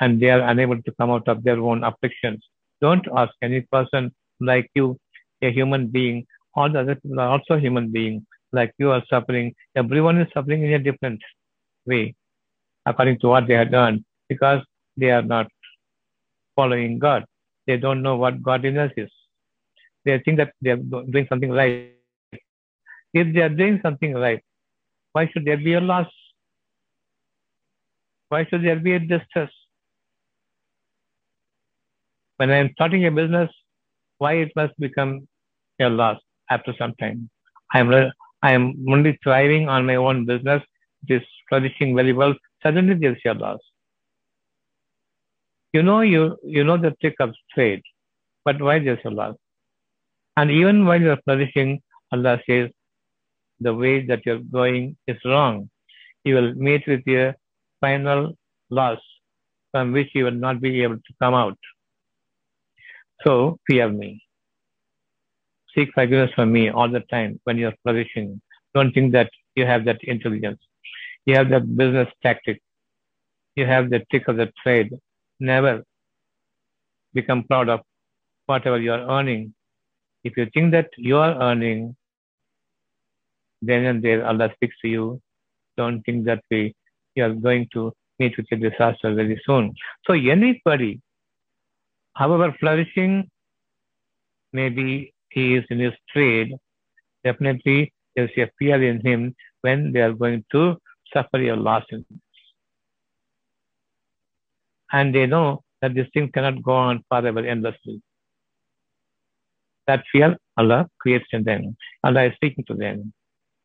and 0.00 0.20
they 0.20 0.30
are 0.30 0.40
unable 0.40 0.82
to 0.82 0.92
come 0.98 1.10
out 1.10 1.28
of 1.28 1.44
their 1.44 1.60
own 1.60 1.84
afflictions. 1.84 2.44
Don't 2.80 3.06
ask 3.16 3.32
any 3.42 3.60
person 3.60 4.12
like 4.40 4.68
you, 4.74 4.98
a 5.42 5.52
human 5.52 5.86
being. 5.86 6.26
All 6.54 6.70
the 6.70 6.80
other 6.80 6.96
people 6.96 7.20
are 7.20 7.28
also 7.28 7.56
human 7.56 7.90
beings, 7.92 8.22
like 8.52 8.72
you 8.78 8.90
are 8.90 9.02
suffering. 9.08 9.54
Everyone 9.76 10.18
is 10.20 10.28
suffering 10.34 10.64
in 10.64 10.72
a 10.72 10.78
different 10.78 11.20
way, 11.86 12.14
according 12.86 13.20
to 13.20 13.28
what 13.28 13.46
they 13.46 13.54
have 13.54 13.70
done, 13.70 14.04
because 14.28 14.62
they 14.96 15.10
are 15.10 15.22
not 15.22 15.46
following 16.56 16.98
God. 16.98 17.24
They 17.66 17.76
don't 17.76 18.02
know 18.02 18.16
what 18.16 18.42
godliness 18.42 18.92
is. 18.96 19.10
They 20.04 20.18
think 20.20 20.38
that 20.38 20.52
they 20.62 20.70
are 20.70 20.76
doing 20.76 21.26
something 21.28 21.50
right. 21.50 21.94
If 23.12 23.34
they 23.34 23.40
are 23.40 23.48
doing 23.48 23.80
something 23.82 24.14
right, 24.14 24.42
why 25.12 25.28
should 25.28 25.44
there 25.44 25.56
be 25.56 25.74
a 25.74 25.80
loss? 25.80 26.06
Why 28.28 28.46
should 28.46 28.64
there 28.64 28.78
be 28.78 28.92
a 28.92 29.00
distress? 29.00 29.50
When 32.36 32.50
I 32.50 32.56
am 32.56 32.70
starting 32.72 33.04
a 33.06 33.10
business, 33.10 33.50
why 34.18 34.34
it 34.34 34.52
must 34.56 34.78
become 34.78 35.26
a 35.80 35.88
loss 35.88 36.18
after 36.50 36.74
some 36.78 36.94
time? 36.94 37.28
I 37.74 37.80
am 37.80 37.92
I 38.42 38.52
am 38.52 38.84
only 38.88 39.18
thriving 39.22 39.68
on 39.68 39.84
my 39.84 39.96
own 39.96 40.24
business. 40.24 40.62
It 41.08 41.16
is 41.16 41.22
flourishing 41.48 41.94
very 41.94 42.12
well. 42.12 42.34
Suddenly 42.62 42.94
there 42.94 43.12
is 43.12 43.22
a 43.26 43.34
loss. 43.34 43.60
You 45.72 45.82
know 45.82 46.00
you 46.00 46.36
you 46.42 46.64
know 46.64 46.76
the 46.76 46.92
trick 47.00 47.16
of 47.20 47.34
trade, 47.54 47.82
but 48.44 48.60
why 48.60 48.78
there's 48.78 49.04
a 49.04 49.10
loss? 49.10 49.36
And 50.36 50.50
even 50.50 50.84
while 50.84 51.00
you 51.00 51.10
are 51.10 51.20
flourishing, 51.24 51.80
Allah 52.12 52.40
says 52.48 52.70
the 53.60 53.74
way 53.74 54.04
that 54.06 54.24
you're 54.26 54.44
going 54.58 54.96
is 55.06 55.18
wrong. 55.24 55.70
You 56.24 56.34
will 56.36 56.54
meet 56.54 56.86
with 56.86 57.02
your 57.06 57.34
final 57.80 58.32
loss 58.70 58.98
from 59.70 59.92
which 59.92 60.10
you 60.14 60.24
will 60.24 60.40
not 60.46 60.60
be 60.60 60.82
able 60.82 60.96
to 60.96 61.14
come 61.20 61.34
out. 61.34 61.58
So 63.24 63.58
fear 63.66 63.88
me. 63.88 64.22
Seek 65.74 65.92
forgiveness 65.94 66.32
from 66.34 66.52
me 66.52 66.70
all 66.70 66.88
the 66.88 67.00
time 67.00 67.40
when 67.44 67.58
you're 67.58 67.74
flourishing. 67.82 68.40
Don't 68.74 68.92
think 68.92 69.12
that 69.12 69.30
you 69.54 69.66
have 69.66 69.84
that 69.84 70.02
intelligence. 70.02 70.60
You 71.26 71.36
have 71.36 71.50
that 71.50 71.76
business 71.76 72.08
tactic. 72.22 72.60
You 73.56 73.66
have 73.66 73.90
the 73.90 74.00
trick 74.10 74.26
of 74.28 74.36
the 74.36 74.50
trade. 74.62 74.90
Never 75.40 75.82
become 77.14 77.44
proud 77.44 77.68
of 77.68 77.80
whatever 78.46 78.78
you 78.78 78.92
are 78.92 79.08
earning. 79.18 79.54
If 80.22 80.36
you 80.36 80.46
think 80.52 80.72
that 80.72 80.90
you 80.96 81.16
are 81.16 81.40
earning, 81.40 81.96
then 83.62 83.84
and 83.86 84.02
there 84.02 84.26
Allah 84.26 84.50
speaks 84.54 84.76
to 84.82 84.88
you. 84.88 85.20
Don't 85.76 86.02
think 86.02 86.26
that 86.26 86.42
way. 86.50 86.74
You 87.14 87.24
are 87.24 87.32
going 87.32 87.68
to 87.72 87.92
meet 88.18 88.36
with 88.36 88.46
a 88.52 88.56
disaster 88.56 89.14
very 89.14 89.40
soon. 89.46 89.74
So 90.06 90.12
anybody, 90.12 91.00
however 92.14 92.54
flourishing, 92.60 93.28
maybe 94.52 95.14
he 95.30 95.54
is 95.56 95.64
in 95.70 95.78
his 95.80 95.94
trade, 96.12 96.54
definitely 97.24 97.92
there's 98.14 98.30
a 98.36 98.50
fear 98.58 98.82
in 98.82 99.00
him 99.04 99.34
when 99.62 99.92
they 99.92 100.00
are 100.00 100.12
going 100.12 100.44
to 100.52 100.76
suffer 101.12 101.38
a 101.38 101.56
loss 101.56 101.84
in 101.90 102.04
and 104.92 105.14
they 105.14 105.26
know 105.26 105.62
that 105.80 105.94
this 105.94 106.08
thing 106.12 106.30
cannot 106.32 106.62
go 106.62 106.72
on 106.72 107.04
forever 107.08 107.40
endlessly. 107.40 108.02
That 109.86 110.04
fear 110.12 110.36
Allah 110.56 110.88
creates 111.00 111.26
in 111.32 111.44
them. 111.44 111.76
Allah 112.04 112.24
is 112.24 112.34
speaking 112.34 112.64
to 112.64 112.74
them. 112.74 113.12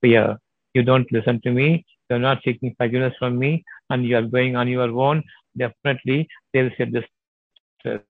Fear. 0.02 0.38
You 0.74 0.84
don't 0.84 1.12
listen 1.12 1.42
to 1.42 1.52
me. 1.52 1.86
You're 2.10 2.20
not 2.20 2.42
seeking 2.44 2.76
forgiveness 2.78 3.14
from 3.18 3.38
me, 3.40 3.64
and 3.90 4.06
you 4.06 4.18
are 4.18 4.22
going 4.22 4.56
on 4.56 4.68
your 4.68 4.90
own. 5.06 5.24
Definitely, 5.58 6.28
there 6.54 6.68
is 6.68 6.74
a 6.80 6.86
distress 6.86 8.02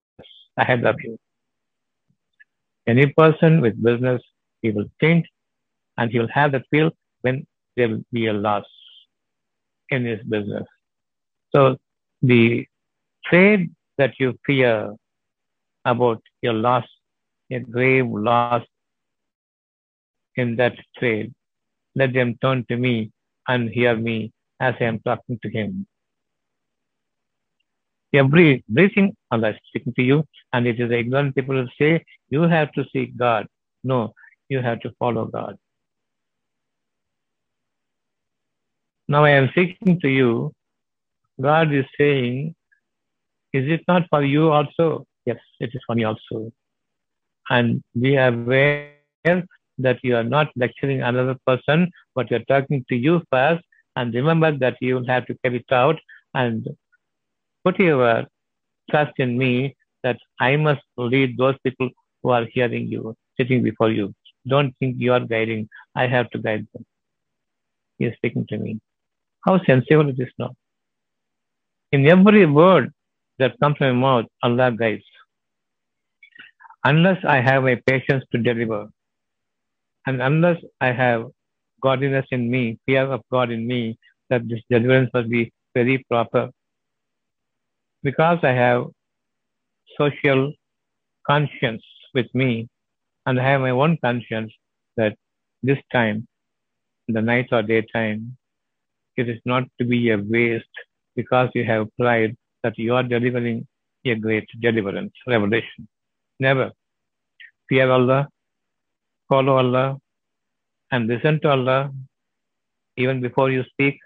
ahead 0.57 0.85
of 0.85 0.95
you. 1.01 1.17
Any 2.87 3.07
person 3.13 3.61
with 3.61 3.81
business, 3.81 4.21
he 4.61 4.71
will 4.71 4.89
think, 4.99 5.25
and 5.97 6.11
he 6.11 6.19
will 6.19 6.33
have 6.39 6.51
that 6.51 6.65
feel 6.69 6.91
when 7.21 7.45
there 7.75 7.89
will 7.89 8.05
be 8.11 8.27
a 8.27 8.33
loss 8.33 8.65
in 9.89 10.05
his 10.05 10.21
business. 10.23 10.65
So 11.51 11.77
the 12.21 12.67
trade 13.29 13.71
that 13.97 14.19
you 14.19 14.37
fear 14.45 14.93
about 15.85 16.21
your 16.41 16.53
loss, 16.53 16.85
a 17.51 17.59
grave 17.59 18.07
loss 18.07 18.63
in 20.35 20.55
that 20.57 20.75
trade. 20.97 21.33
Let 21.95 22.13
them 22.13 22.37
turn 22.41 22.65
to 22.69 22.77
me 22.77 23.11
and 23.47 23.69
hear 23.69 23.95
me 23.95 24.31
as 24.59 24.75
I 24.79 24.85
am 24.85 24.99
talking 24.99 25.39
to 25.43 25.49
him. 25.49 25.87
Every 28.13 28.63
breathing, 28.69 29.15
Allah 29.31 29.49
is 29.49 29.57
speaking 29.67 29.93
to 29.95 30.03
you, 30.03 30.23
and 30.53 30.67
it 30.67 30.79
is 30.79 30.89
the 30.89 30.97
ignorant 30.97 31.35
people 31.35 31.55
who 31.55 31.67
say, 31.77 32.03
You 32.29 32.43
have 32.43 32.71
to 32.73 32.85
seek 32.93 33.17
God. 33.17 33.47
No, 33.83 34.13
you 34.47 34.61
have 34.61 34.79
to 34.81 34.91
follow 34.99 35.25
God. 35.25 35.57
Now 39.07 39.25
I 39.25 39.31
am 39.31 39.49
speaking 39.49 39.99
to 39.99 40.07
you. 40.07 40.53
God 41.39 41.73
is 41.73 41.85
saying, 41.97 42.55
Is 43.57 43.67
it 43.73 43.83
not 43.87 44.03
for 44.09 44.21
you 44.21 44.51
also? 44.51 45.05
Yes, 45.25 45.37
it 45.61 45.71
is 45.73 45.81
for 45.87 45.95
me 45.95 46.03
also. 46.03 46.51
And 47.49 47.81
be 47.99 48.15
aware 48.17 48.91
that 49.77 49.99
you 50.03 50.15
are 50.17 50.23
not 50.23 50.49
lecturing 50.57 51.01
another 51.01 51.35
person, 51.47 51.89
but 52.15 52.29
you 52.29 52.37
are 52.37 52.47
talking 52.49 52.83
to 52.89 52.95
you 52.95 53.21
first. 53.31 53.63
And 53.95 54.13
remember 54.13 54.51
that 54.63 54.75
you 54.81 54.95
will 54.95 55.07
have 55.07 55.25
to 55.27 55.35
carry 55.41 55.59
it 55.59 55.71
out 55.71 55.97
and 56.33 56.67
put 57.63 57.79
your 57.79 58.25
trust 58.91 59.13
in 59.19 59.37
me 59.37 59.77
that 60.03 60.17
I 60.39 60.57
must 60.57 60.83
lead 60.97 61.37
those 61.37 61.55
people 61.63 61.89
who 62.21 62.31
are 62.31 62.45
hearing 62.55 62.87
you, 62.87 63.15
sitting 63.37 63.63
before 63.63 63.91
you. 63.91 64.13
Don't 64.45 64.75
think 64.79 64.97
you 64.99 65.13
are 65.13 65.21
guiding. 65.21 65.69
I 65.95 66.07
have 66.07 66.29
to 66.31 66.39
guide 66.39 66.67
them. 66.73 66.85
He 67.99 68.05
is 68.05 68.15
speaking 68.17 68.45
to 68.49 68.57
me. 68.57 68.81
How 69.45 69.63
sensible 69.63 70.09
it 70.09 70.19
is 70.19 70.33
now. 70.37 70.53
In 71.93 72.05
every 72.05 72.45
word 72.45 72.91
that 73.39 73.59
comes 73.59 73.77
from 73.77 73.97
my 73.97 74.21
mouth, 74.21 74.25
Allah 74.43 74.71
guides. 74.71 75.03
Unless 76.83 77.23
I 77.25 77.41
have 77.41 77.65
a 77.65 77.77
patience 77.77 78.23
to 78.31 78.37
deliver, 78.37 78.87
and 80.05 80.21
unless 80.21 80.57
I 80.79 80.91
have 80.91 81.25
godliness 81.81 82.25
in 82.31 82.49
me, 82.49 82.77
fear 82.85 83.05
of 83.11 83.21
God 83.31 83.51
in 83.51 83.65
me, 83.67 83.97
that 84.29 84.47
this 84.47 84.61
deliverance 84.69 85.09
must 85.13 85.29
be 85.29 85.51
very 85.73 86.03
proper. 86.09 86.49
Because 88.03 88.39
I 88.43 88.51
have 88.51 88.85
social 89.97 90.53
conscience 91.25 91.83
with 92.13 92.27
me, 92.33 92.67
and 93.25 93.39
I 93.39 93.43
have 93.43 93.61
my 93.61 93.71
own 93.71 93.97
conscience 94.03 94.53
that 94.97 95.15
this 95.63 95.79
time, 95.91 96.27
the 97.07 97.21
night 97.21 97.47
or 97.51 97.63
daytime, 97.63 98.37
it 99.17 99.27
is 99.29 99.39
not 99.45 99.63
to 99.79 99.85
be 99.85 100.11
a 100.11 100.17
waste 100.17 100.65
because 101.15 101.49
you 101.55 101.63
have 101.65 101.87
pride 101.99 102.35
that 102.65 102.77
you 102.85 102.95
are 102.95 103.03
delivering 103.03 103.57
a 104.13 104.15
great 104.15 104.47
deliverance, 104.65 105.13
revelation. 105.27 105.87
Never. 106.39 106.71
Fear 107.69 107.91
Allah, 107.97 108.27
follow 109.29 109.57
Allah, 109.63 109.97
and 110.91 111.07
listen 111.07 111.39
to 111.41 111.49
Allah 111.49 111.91
even 112.97 113.21
before 113.21 113.49
you 113.51 113.63
speak. 113.71 113.99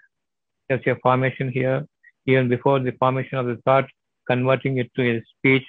There's 0.68 0.86
a 0.86 0.96
formation 1.02 1.50
here, 1.50 1.86
even 2.26 2.48
before 2.48 2.78
the 2.80 2.92
formation 3.02 3.38
of 3.38 3.46
the 3.46 3.56
thought, 3.64 3.86
converting 4.26 4.78
it 4.78 4.90
to 4.96 5.02
a 5.10 5.22
speech. 5.32 5.66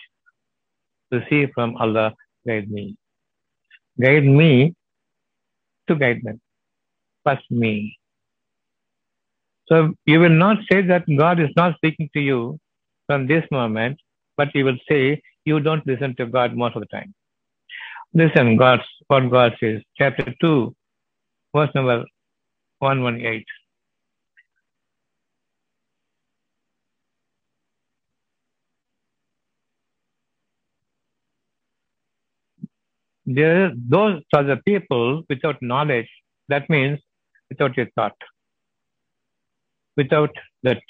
Receive 1.12 1.50
from 1.56 1.76
Allah, 1.78 2.14
guide 2.48 2.70
me. 2.72 2.96
Guide 4.00 4.24
me 4.42 4.74
to 5.88 5.96
guide 5.96 6.22
them. 6.24 6.40
First 7.26 7.50
me. 7.52 7.98
So 9.68 9.94
you 10.06 10.20
will 10.20 10.38
not 10.46 10.58
say 10.72 10.82
that 10.82 11.04
God 11.24 11.40
is 11.40 11.50
not 11.56 11.76
speaking 11.76 12.10
to 12.14 12.22
you 12.22 12.60
from 13.12 13.28
this 13.28 13.46
moment, 13.52 13.98
but 14.38 14.56
you 14.56 14.64
will 14.64 14.78
say 14.90 15.22
you 15.44 15.60
don't 15.60 15.86
listen 15.86 16.16
to 16.16 16.26
God 16.26 16.56
most 16.56 16.76
of 16.78 16.82
the 16.84 16.92
time. 16.98 17.14
Listen, 18.14 18.56
God's 18.56 18.88
what 19.08 19.30
God 19.30 19.58
says, 19.60 19.82
chapter 19.98 20.34
2, 20.40 20.74
verse 21.54 21.70
number 21.76 22.06
118. 22.80 23.44
There, 33.26 33.74
those 33.76 34.22
are 34.34 34.44
the 34.44 34.58
people 34.66 35.24
without 35.30 35.62
knowledge. 35.62 36.10
That 36.48 36.70
means 36.70 37.00
without 37.50 37.76
your 37.76 37.88
thought, 37.96 38.16
without 39.98 40.34
that 40.64 40.82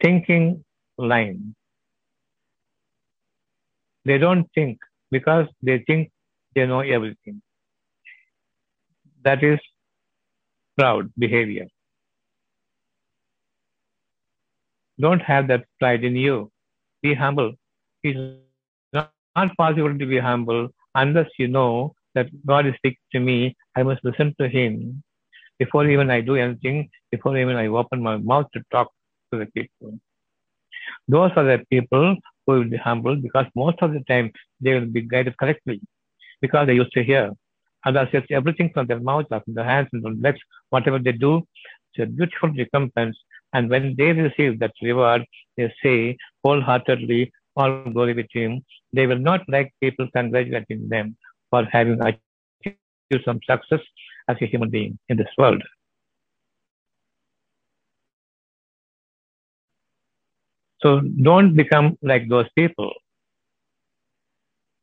thinking 0.00 0.64
line. 0.98 1.54
They 4.04 4.18
don't 4.18 4.46
think 4.54 4.78
because 5.10 5.46
they 5.62 5.78
think 5.86 6.10
they 6.54 6.66
know 6.66 6.80
everything. 6.80 7.42
That 9.22 9.42
is 9.42 9.58
proud 10.76 11.10
behavior. 11.18 11.66
Don't 15.00 15.20
have 15.20 15.48
that 15.48 15.64
pride 15.78 16.04
in 16.04 16.16
you. 16.16 16.50
Be 17.02 17.14
humble. 17.14 17.52
It's 18.02 18.18
not 18.92 19.56
possible 19.56 19.96
to 19.96 20.06
be 20.06 20.18
humble 20.18 20.68
unless 20.94 21.28
you 21.38 21.48
know 21.48 21.94
that 22.14 22.28
God 22.46 22.66
is 22.66 22.74
speaking 22.76 22.98
to 23.12 23.20
me. 23.20 23.56
I 23.76 23.82
must 23.82 24.04
listen 24.04 24.34
to 24.40 24.48
Him 24.48 25.02
before 25.58 25.88
even 25.88 26.10
I 26.10 26.20
do 26.20 26.36
anything, 26.36 26.88
before 27.10 27.36
even 27.36 27.56
I 27.56 27.66
open 27.66 28.02
my 28.02 28.16
mouth 28.16 28.46
to 28.54 28.62
talk 28.72 28.90
to 29.32 29.38
the 29.38 29.46
people. 29.46 29.98
Those 31.08 31.30
are 31.36 31.44
the 31.44 31.64
people 31.70 32.16
who 32.46 32.52
will 32.52 32.64
be 32.64 32.76
humble 32.76 33.16
because 33.16 33.46
most 33.56 33.76
of 33.80 33.92
the 33.92 34.00
time 34.00 34.32
they 34.60 34.74
will 34.74 34.86
be 34.86 35.02
guided 35.02 35.36
correctly 35.38 35.80
because 36.40 36.66
they 36.66 36.74
used 36.74 36.92
to 36.92 37.02
hear. 37.02 37.32
Allah 37.86 38.08
says 38.12 38.24
everything 38.30 38.70
from 38.74 38.86
their 38.86 39.00
mouth, 39.00 39.26
from 39.28 39.42
their 39.46 39.64
hands, 39.64 39.88
and 39.92 40.04
their 40.04 40.12
legs, 40.12 40.40
whatever 40.70 40.98
they 40.98 41.12
do, 41.12 41.42
it's 41.94 42.02
a 42.02 42.06
beautiful 42.06 42.50
recompense. 42.50 43.16
And 43.52 43.70
when 43.70 43.94
they 43.96 44.12
receive 44.12 44.58
that 44.60 44.72
reward, 44.82 45.24
they 45.56 45.72
say 45.82 46.16
wholeheartedly, 46.44 47.32
all 47.56 47.82
glory 47.90 48.14
with 48.14 48.26
him. 48.32 48.64
They 48.92 49.06
will 49.06 49.18
not 49.18 49.40
like 49.48 49.72
people 49.80 50.08
congratulating 50.14 50.88
them 50.88 51.16
for 51.50 51.64
having 51.64 52.00
achieved 52.02 53.24
some 53.24 53.40
success 53.48 53.80
as 54.28 54.36
a 54.40 54.46
human 54.46 54.70
being 54.70 54.98
in 55.08 55.16
this 55.16 55.28
world. 55.38 55.62
So 60.80 61.00
don't 61.00 61.54
become 61.54 61.98
like 62.02 62.28
those 62.28 62.46
people. 62.54 62.92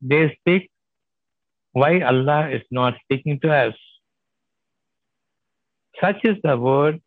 They 0.02 0.36
speak 0.40 0.70
why 1.72 2.00
Allah 2.00 2.50
is 2.50 2.62
not 2.70 2.94
speaking 3.04 3.40
to 3.40 3.52
us. 3.52 3.74
Such 6.00 6.24
is 6.24 6.36
the 6.42 6.56
word 6.56 7.00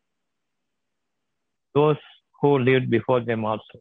those 1.75 1.97
who 2.41 2.57
lived 2.59 2.89
before 2.89 3.19
them 3.19 3.45
also. 3.45 3.79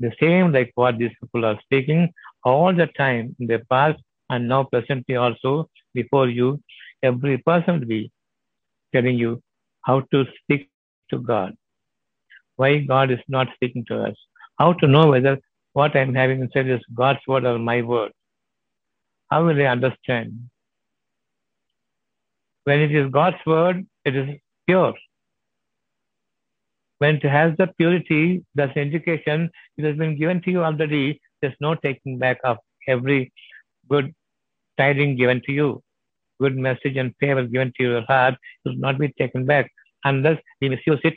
The 0.00 0.12
same 0.20 0.52
like 0.52 0.70
what 0.76 0.98
these 0.98 1.10
people 1.20 1.44
are 1.44 1.58
speaking 1.64 2.12
all 2.44 2.72
the 2.72 2.86
time 2.86 3.34
in 3.40 3.48
the 3.48 3.60
past 3.70 4.00
and 4.30 4.48
now 4.48 4.64
presently 4.64 5.16
also 5.16 5.68
before 5.94 6.28
you, 6.28 6.60
every 7.02 7.38
person 7.38 7.80
will 7.80 7.86
be 7.86 8.12
telling 8.94 9.18
you 9.18 9.42
how 9.82 10.00
to 10.12 10.24
speak 10.42 10.70
to 11.10 11.18
God. 11.18 11.56
Why 12.58 12.78
God 12.78 13.12
is 13.12 13.20
not 13.28 13.48
speaking 13.54 13.84
to 13.88 14.02
us. 14.02 14.16
How 14.58 14.72
to 14.80 14.86
know 14.88 15.06
whether 15.10 15.38
what 15.74 15.96
I'm 15.96 16.14
having 16.14 16.40
inside 16.40 16.68
is 16.68 16.80
God's 16.92 17.20
word 17.28 17.44
or 17.44 17.56
my 17.58 17.82
word. 17.82 18.12
How 19.30 19.44
will 19.46 19.60
I 19.60 19.66
understand? 19.66 20.32
When 22.64 22.80
it 22.80 22.92
is 22.92 23.12
God's 23.12 23.36
word, 23.46 23.86
it 24.04 24.16
is 24.16 24.28
pure. 24.66 24.94
When 26.98 27.16
it 27.16 27.24
has 27.24 27.52
the 27.58 27.68
purity, 27.78 28.44
that's 28.56 28.76
education, 28.76 29.50
it 29.76 29.84
has 29.84 29.96
been 29.96 30.18
given 30.18 30.42
to 30.42 30.50
you 30.50 30.64
already. 30.64 31.20
There's 31.40 31.60
no 31.60 31.76
taking 31.76 32.18
back 32.18 32.38
of 32.42 32.56
every 32.88 33.32
good 33.88 34.12
tiding 34.78 35.16
given 35.16 35.42
to 35.46 35.52
you. 35.52 35.82
Good 36.40 36.56
message 36.56 36.96
and 36.96 37.14
favor 37.20 37.44
given 37.44 37.72
to 37.76 37.82
your 37.84 38.02
heart 38.02 38.34
will 38.64 38.76
not 38.76 38.98
be 38.98 39.12
taken 39.16 39.46
back 39.46 39.70
unless 40.04 40.38
you 40.60 40.70
misuse 40.70 41.00
it 41.04 41.14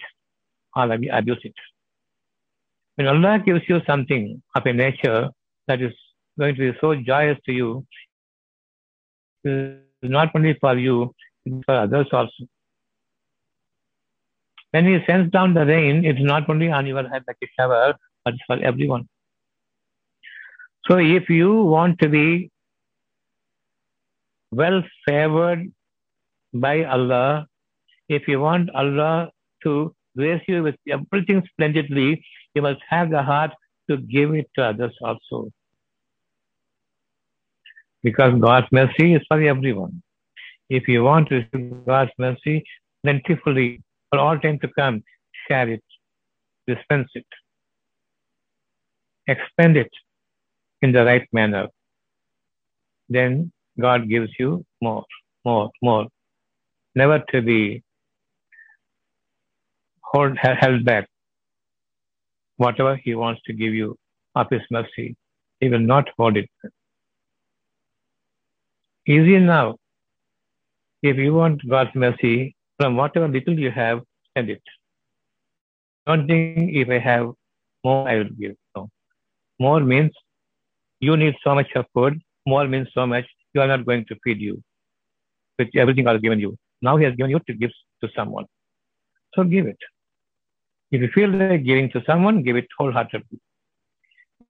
abuse 0.76 1.40
it. 1.44 1.54
When 2.96 3.08
Allah 3.08 3.40
gives 3.40 3.68
you 3.68 3.82
something 3.86 4.42
of 4.56 4.66
a 4.66 4.74
nature 4.74 5.30
that 5.68 5.82
is 5.82 5.94
going 6.38 6.56
to 6.56 6.72
be 6.72 6.78
so 6.80 6.96
joyous 6.96 7.38
to 7.46 7.52
you, 7.52 7.86
it 9.44 9.80
is 10.04 10.10
not 10.10 10.32
only 10.36 10.58
for 10.60 10.78
you, 10.78 11.14
it's 11.46 11.64
for 11.66 11.76
others 11.76 12.08
also. 12.12 12.46
When 14.72 14.86
He 14.86 15.00
sends 15.06 15.32
down 15.32 15.54
the 15.54 15.66
rain, 15.66 16.06
it's 16.06 16.22
not 16.22 16.50
only 16.50 16.70
on 16.70 16.86
your 16.86 17.08
head 17.08 17.24
like 17.28 17.38
a 17.44 17.48
shower, 17.58 17.96
but 18.24 18.34
it's 18.34 18.44
for 18.48 18.58
everyone. 18.60 19.08
So 20.88 20.98
if 20.98 21.30
you 21.30 21.54
want 21.64 22.00
to 22.00 22.10
be 22.10 22.50
well 24.52 24.84
favored 25.06 25.72
by 26.54 26.84
Allah, 26.84 27.48
if 28.10 28.28
you 28.28 28.40
want 28.40 28.70
Allah 28.72 29.32
to 29.64 29.96
grace 30.16 30.42
you 30.48 30.64
with 30.64 30.76
everything 30.90 31.44
splendidly, 31.52 32.24
you 32.54 32.62
must 32.62 32.82
have 32.90 33.10
the 33.10 33.22
heart 33.22 33.52
to 33.90 33.98
give 33.98 34.34
it 34.34 34.50
to 34.56 34.64
others 34.64 34.96
also. 35.02 35.50
Because 38.04 38.40
God's 38.40 38.68
mercy 38.72 39.14
is 39.14 39.22
for 39.28 39.42
everyone. 39.42 40.02
If 40.70 40.88
you 40.88 41.04
want 41.04 41.30
to 41.30 41.36
receive 41.36 41.86
God's 41.86 42.12
mercy 42.18 42.64
plentifully 43.04 43.82
for 44.10 44.20
all 44.20 44.40
time 44.40 44.60
to 44.60 44.68
come, 44.70 45.04
share 45.48 45.70
it, 45.70 45.84
dispense 46.68 47.10
it, 47.14 47.26
expend 49.28 49.78
it 49.78 49.92
in 50.82 50.92
the 50.92 51.06
right 51.06 51.28
manner. 51.32 51.68
Then 53.10 53.52
God 53.80 54.08
gives 54.10 54.32
you 54.40 54.66
more, 54.82 55.04
more, 55.46 55.70
more. 55.82 56.08
Never 56.96 57.20
to 57.32 57.42
be 57.42 57.84
hold, 60.12 60.38
held 60.38 60.86
back. 60.86 61.08
Whatever 62.58 62.96
He 62.96 63.16
wants 63.16 63.42
to 63.46 63.54
give 63.54 63.74
you 63.74 63.98
of 64.36 64.48
His 64.50 64.62
mercy, 64.70 65.16
He 65.60 65.70
will 65.70 65.80
not 65.80 66.10
hold 66.18 66.38
it. 66.38 66.50
Easy 69.08 69.40
now. 69.40 69.78
If 71.02 71.18
you 71.18 71.34
want 71.34 71.68
God's 71.68 71.96
mercy, 71.96 72.56
from 72.78 72.96
whatever 72.96 73.28
little 73.28 73.58
you 73.58 73.72
have, 73.72 74.02
spend 74.30 74.50
it. 74.50 74.62
Don't 76.06 76.28
think 76.28 76.72
if 76.74 76.90
I 76.90 77.00
have 77.00 77.32
more, 77.84 78.08
I 78.08 78.18
will 78.18 78.30
give. 78.40 78.56
No. 78.76 78.90
More 79.60 79.80
means 79.80 80.12
you 81.00 81.18
need 81.18 81.36
so 81.44 81.56
much 81.56 81.72
of 81.76 81.86
food. 81.94 82.22
More 82.46 82.68
means 82.68 82.88
so 82.94 83.08
much 83.08 83.26
you 83.54 83.62
are 83.62 83.68
not 83.68 83.86
going 83.86 84.06
to 84.06 84.16
feed 84.24 84.40
you 84.40 84.62
with 85.58 85.70
everything 85.76 86.06
God 86.06 86.14
has 86.14 86.22
given 86.22 86.40
you. 86.40 86.58
Now 86.82 86.98
He 86.98 87.06
has 87.06 87.16
given 87.16 87.32
you 87.32 87.40
to 87.48 87.54
give 87.54 87.72
to 88.04 88.10
someone. 88.16 88.46
So 89.36 89.44
give 89.44 89.68
it. 89.68 89.78
If 90.92 91.02
you 91.02 91.10
feel 91.14 91.30
like 91.30 91.64
giving 91.64 91.90
to 91.92 92.04
someone, 92.06 92.44
give 92.44 92.58
it 92.58 92.68
wholeheartedly. 92.78 93.40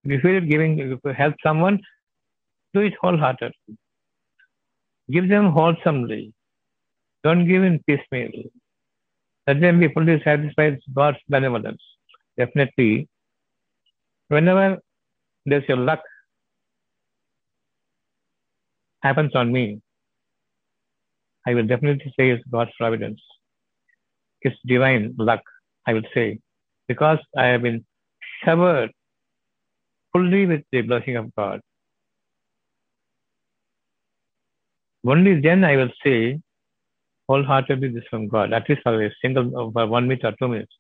If 0.04 0.12
you 0.12 0.20
feel 0.22 0.36
like 0.36 0.50
giving 0.50 1.00
help 1.16 1.36
someone, 1.44 1.80
do 2.74 2.82
it 2.82 2.94
wholeheartedly. 3.00 3.78
Give 5.12 5.28
them 5.30 5.52
wholesomely. 5.52 6.34
Don't 7.24 7.48
give 7.48 7.64
in 7.64 7.80
piecemeal. 7.88 8.50
Let 9.48 9.62
them 9.62 9.80
be 9.80 9.90
fully 9.90 10.22
satisfied 10.24 10.74
with 10.74 10.96
God's 10.96 11.18
benevolence. 11.28 11.82
Definitely, 12.38 13.08
whenever 14.30 14.80
there's 15.46 15.68
your 15.68 15.78
luck 15.78 16.02
happens 19.04 19.36
on 19.36 19.52
me, 19.52 19.82
I 21.46 21.54
will 21.56 21.66
definitely 21.66 22.14
say 22.18 22.30
it's 22.30 22.44
God's 22.50 22.72
providence. 22.78 23.22
It's 24.42 24.56
divine 24.66 25.16
luck, 25.18 25.42
I 25.88 25.94
will 25.94 26.04
say, 26.14 26.40
because 26.88 27.20
I 27.38 27.46
have 27.48 27.62
been 27.64 27.86
showered 28.44 28.92
fully 30.14 30.46
with 30.46 30.64
the 30.72 30.82
blessing 30.82 31.16
of 31.16 31.34
God. 31.36 31.62
Only 35.06 35.40
then 35.42 35.64
I 35.64 35.76
will 35.78 35.92
say 36.04 36.40
wholeheartedly 37.28 37.90
this 37.90 38.04
from 38.10 38.28
God, 38.28 38.54
at 38.54 38.70
least 38.70 38.82
for 38.84 39.04
a 39.04 39.12
single 39.22 39.72
for 39.72 39.88
one 39.88 40.08
minute 40.08 40.26
or 40.26 40.34
two 40.40 40.48
minutes. 40.48 40.74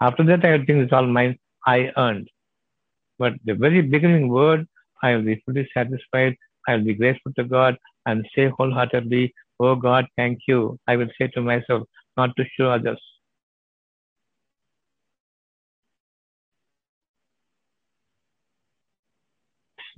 After 0.00 0.24
that, 0.24 0.44
I 0.44 0.56
think 0.58 0.84
it's 0.84 0.92
all 0.92 1.06
mine. 1.06 1.38
I 1.66 1.92
earned. 1.96 2.28
But 3.18 3.34
the 3.44 3.54
very 3.54 3.82
beginning 3.82 4.28
word, 4.28 4.66
I 5.02 5.14
will 5.16 5.22
be 5.22 5.42
fully 5.44 5.68
satisfied. 5.74 6.36
I 6.66 6.76
will 6.76 6.84
be 6.84 6.94
grateful 6.94 7.32
to 7.36 7.44
God 7.44 7.76
and 8.06 8.26
say 8.34 8.48
wholeheartedly, 8.48 9.34
Oh 9.60 9.74
God, 9.74 10.06
thank 10.16 10.40
you. 10.46 10.78
I 10.86 10.96
will 10.96 11.08
say 11.18 11.28
to 11.28 11.40
myself, 11.40 11.82
not 12.16 12.36
to 12.36 12.44
show 12.56 12.70
others. 12.70 13.00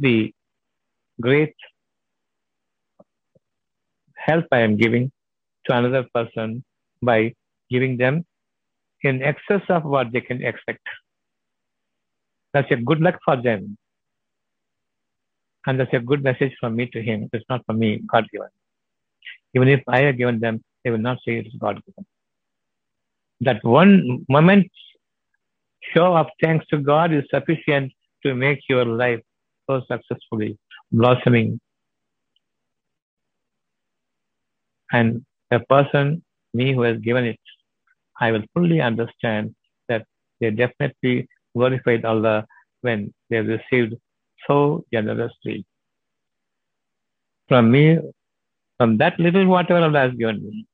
The 0.01 0.35
great 1.21 1.55
help 4.17 4.47
I 4.51 4.61
am 4.61 4.77
giving 4.77 5.13
to 5.67 5.77
another 5.77 6.07
person 6.15 6.65
by 7.03 7.35
giving 7.71 7.97
them 7.97 8.25
in 9.03 9.23
excess 9.23 9.63
of 9.69 9.85
what 9.85 10.13
they 10.13 10.21
can 10.23 10.43
expect. 10.43 10.87
That's 12.53 12.71
a 12.71 12.77
good 12.77 13.01
luck 13.01 13.19
for 13.25 13.37
them. 13.37 13.77
And 15.67 15.79
that's 15.79 15.93
a 15.93 16.01
good 16.01 16.25
message 16.25 16.55
from 16.59 16.77
me 16.77 16.87
to 16.95 17.03
him. 17.03 17.29
It's 17.33 17.45
not 17.51 17.63
for 17.67 17.75
me, 17.75 18.01
God 18.11 18.27
given. 18.33 18.49
Even 19.55 19.69
if 19.69 19.83
I 19.87 20.01
have 20.01 20.17
given 20.17 20.41
them, 20.41 20.63
they 20.83 20.91
will 20.91 20.99
not 20.99 21.19
say 21.25 21.39
it 21.39 21.47
is 21.47 21.55
God 21.59 21.83
given. 21.87 22.07
That 23.43 23.63
one 23.63 24.25
moment 24.29 24.71
show 25.95 26.17
of 26.17 26.27
thanks 26.43 26.67
to 26.69 26.79
God 26.79 27.13
is 27.13 27.25
sufficient 27.31 27.93
to 28.25 28.35
make 28.35 28.61
your 28.69 28.85
life 28.85 29.21
successfully 29.89 30.59
blossoming. 30.93 31.61
And 34.93 35.25
the 35.51 35.61
person, 35.61 36.23
me 36.53 36.73
who 36.75 36.83
has 36.83 36.99
given 36.99 37.25
it, 37.25 37.41
I 38.21 38.33
will 38.33 38.45
fully 38.55 38.81
understand 38.81 39.55
that 39.89 40.05
they 40.41 40.51
definitely 40.51 41.29
glorified 41.57 42.05
Allah 42.05 42.47
when 42.83 43.13
they 43.31 43.41
received 43.41 43.95
so 44.47 44.85
generously. 44.93 45.65
From 47.49 47.71
me, 47.71 47.99
from 48.79 48.99
that 48.99 49.19
little 49.19 49.47
whatever 49.47 49.81
Allah 49.85 50.01
has 50.07 50.15
given 50.15 50.43
me, 50.43 50.67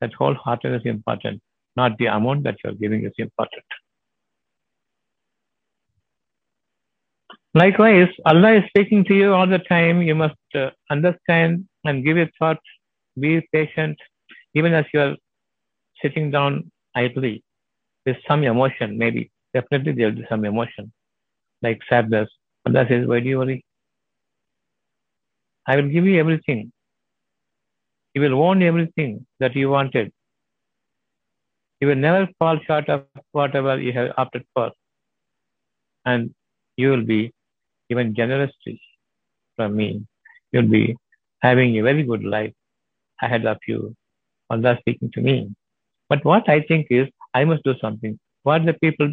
that 0.00 0.12
wholeheartedness 0.12 0.80
is 0.80 0.86
important, 0.86 1.40
not 1.76 1.96
the 1.98 2.06
amount 2.06 2.44
that 2.44 2.56
you 2.62 2.70
are 2.70 2.74
giving 2.74 3.04
is 3.04 3.12
important. 3.18 3.64
Likewise, 7.54 8.08
Allah 8.24 8.54
is 8.58 8.64
speaking 8.68 9.04
to 9.04 9.14
you 9.14 9.34
all 9.34 9.46
the 9.46 9.58
time. 9.58 10.02
You 10.02 10.14
must 10.14 10.36
uh, 10.54 10.70
understand 10.88 11.66
and 11.84 12.04
give 12.04 12.16
it 12.16 12.30
thought. 12.38 12.58
Be 13.18 13.46
patient, 13.52 13.98
even 14.54 14.72
as 14.72 14.84
you 14.94 15.00
are 15.00 15.16
sitting 16.00 16.30
down 16.30 16.70
idly 16.94 17.42
with 18.06 18.16
some 18.28 18.44
emotion, 18.44 18.96
maybe. 18.98 19.30
Definitely 19.52 19.92
there 19.92 20.06
will 20.10 20.16
be 20.16 20.26
some 20.28 20.44
emotion, 20.44 20.92
like 21.60 21.80
sadness. 21.88 22.28
Allah 22.66 22.86
says, 22.88 23.06
Why 23.08 23.18
do 23.18 23.28
you 23.28 23.38
worry? 23.38 23.64
I 25.66 25.74
will 25.74 25.88
give 25.88 26.06
you 26.06 26.20
everything. 26.20 26.72
You 28.14 28.22
will 28.22 28.36
want 28.36 28.62
everything 28.62 29.26
that 29.40 29.56
you 29.56 29.70
wanted. 29.70 30.12
You 31.80 31.88
will 31.88 31.96
never 31.96 32.28
fall 32.38 32.60
short 32.64 32.88
of 32.88 33.06
whatever 33.32 33.80
you 33.80 33.92
have 33.92 34.12
opted 34.16 34.44
for. 34.54 34.70
And 36.04 36.32
you 36.76 36.90
will 36.90 37.04
be 37.04 37.32
given 37.90 38.14
generously 38.14 38.80
from 39.56 39.76
me. 39.76 39.88
You'll 40.52 40.72
be 40.78 40.96
having 41.42 41.78
a 41.78 41.82
very 41.82 42.04
good 42.10 42.24
life 42.24 42.54
ahead 43.20 43.44
of 43.46 43.58
you. 43.66 43.94
Allah 44.48 44.76
speaking 44.80 45.10
to 45.14 45.20
me. 45.20 45.36
But 46.08 46.24
what 46.24 46.48
I 46.48 46.60
think 46.62 46.86
is, 46.90 47.08
I 47.34 47.44
must 47.44 47.62
do 47.64 47.74
something. 47.80 48.18
What 48.42 48.64
the 48.64 48.74
people 48.74 49.12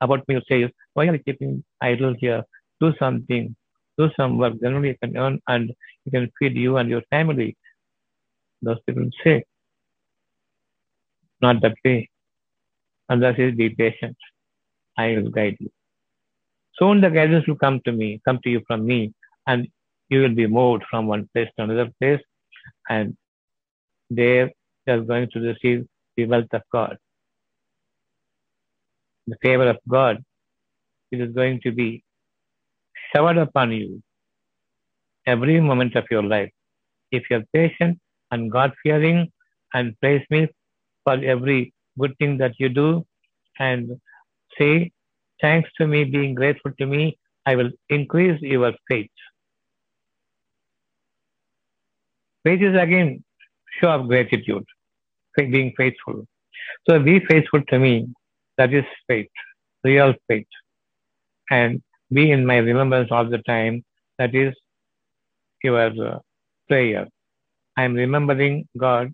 about 0.00 0.26
me 0.28 0.36
will 0.36 0.48
say 0.48 0.62
is, 0.62 0.70
why 0.94 1.06
are 1.08 1.14
you 1.14 1.22
keeping 1.22 1.64
idle 1.80 2.14
here? 2.18 2.44
Do 2.80 2.92
something. 2.98 3.54
Do 3.98 4.10
some 4.16 4.38
work. 4.38 4.54
Generally, 4.60 4.88
you 4.88 4.96
can 5.02 5.16
earn 5.16 5.40
and 5.48 5.72
you 6.04 6.12
can 6.12 6.30
feed 6.38 6.56
you 6.56 6.76
and 6.78 6.88
your 6.88 7.02
family. 7.10 7.56
Those 8.62 8.78
people 8.86 9.10
say, 9.24 9.44
not 11.42 11.60
that 11.62 11.76
way. 11.84 12.08
Allah 13.10 13.34
says, 13.36 13.54
be 13.54 13.70
patient. 13.70 14.16
I 14.96 15.16
will 15.16 15.30
guide 15.30 15.56
you. 15.58 15.70
Soon 16.80 17.00
the 17.00 17.10
guidance 17.10 17.46
will 17.46 17.56
come 17.56 17.80
to 17.84 17.92
me, 17.92 18.20
come 18.24 18.38
to 18.42 18.50
you 18.50 18.62
from 18.66 18.86
me, 18.86 19.12
and 19.46 19.68
you 20.08 20.22
will 20.22 20.34
be 20.34 20.46
moved 20.46 20.84
from 20.90 21.06
one 21.06 21.28
place 21.32 21.48
to 21.56 21.64
another 21.64 21.90
place, 22.00 22.20
and 22.88 23.16
there 24.08 24.50
you 24.86 24.92
are 24.94 25.00
going 25.00 25.28
to 25.32 25.40
receive 25.40 25.86
the 26.16 26.26
wealth 26.26 26.52
of 26.52 26.62
God. 26.72 26.96
The 29.26 29.36
favor 29.42 29.68
of 29.68 29.78
God, 29.88 30.24
it 31.12 31.20
is 31.20 31.32
going 31.34 31.60
to 31.62 31.72
be 31.72 32.02
showered 33.12 33.36
upon 33.36 33.72
you 33.72 34.02
every 35.26 35.60
moment 35.60 35.96
of 35.96 36.04
your 36.10 36.22
life. 36.22 36.50
If 37.12 37.24
you 37.30 37.36
are 37.36 37.44
patient 37.52 37.98
and 38.30 38.50
God 38.50 38.72
fearing 38.82 39.30
and 39.74 39.98
praise 40.00 40.24
me 40.30 40.48
for 41.04 41.14
every 41.14 41.74
good 41.98 42.16
thing 42.18 42.38
that 42.38 42.54
you 42.58 42.68
do 42.68 43.04
and 43.58 44.00
say, 44.58 44.90
thanks 45.40 45.70
to 45.78 45.86
me 45.86 46.04
being 46.04 46.34
grateful 46.34 46.72
to 46.78 46.86
me, 46.86 47.18
I 47.46 47.54
will 47.56 47.70
increase 47.88 48.40
your 48.42 48.72
faith. 48.88 49.10
Faith 52.44 52.62
is 52.62 52.76
again 52.76 53.24
show 53.80 53.90
of 53.90 54.08
gratitude, 54.08 54.64
being 55.36 55.72
faithful. 55.76 56.26
So 56.88 56.98
be 56.98 57.20
faithful 57.20 57.62
to 57.68 57.78
me. 57.78 58.08
That 58.58 58.74
is 58.74 58.84
faith, 59.08 59.28
real 59.84 60.14
faith. 60.28 60.46
And 61.50 61.82
be 62.12 62.30
in 62.30 62.46
my 62.46 62.58
remembrance 62.58 63.08
all 63.10 63.28
the 63.28 63.38
time. 63.38 63.84
That 64.18 64.34
is 64.34 64.54
your 65.62 65.78
uh, 65.80 66.18
prayer. 66.68 67.06
I 67.76 67.84
am 67.84 67.94
remembering 67.94 68.68
God 68.78 69.12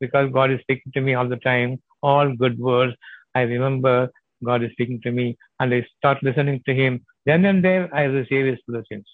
because 0.00 0.30
God 0.32 0.50
is 0.50 0.60
speaking 0.60 0.92
to 0.92 1.00
me 1.00 1.14
all 1.14 1.28
the 1.28 1.36
time. 1.36 1.78
All 2.02 2.34
good 2.34 2.58
words. 2.58 2.94
I 3.34 3.42
remember 3.42 4.10
God 4.44 4.62
is 4.62 4.72
speaking 4.72 5.00
to 5.02 5.10
me, 5.10 5.36
and 5.60 5.74
I 5.74 5.86
start 5.96 6.22
listening 6.22 6.62
to 6.66 6.74
Him. 6.74 7.04
Then 7.26 7.44
and 7.44 7.64
there, 7.64 7.88
I 7.94 8.04
receive 8.04 8.46
His 8.46 8.58
blessings. 8.66 9.06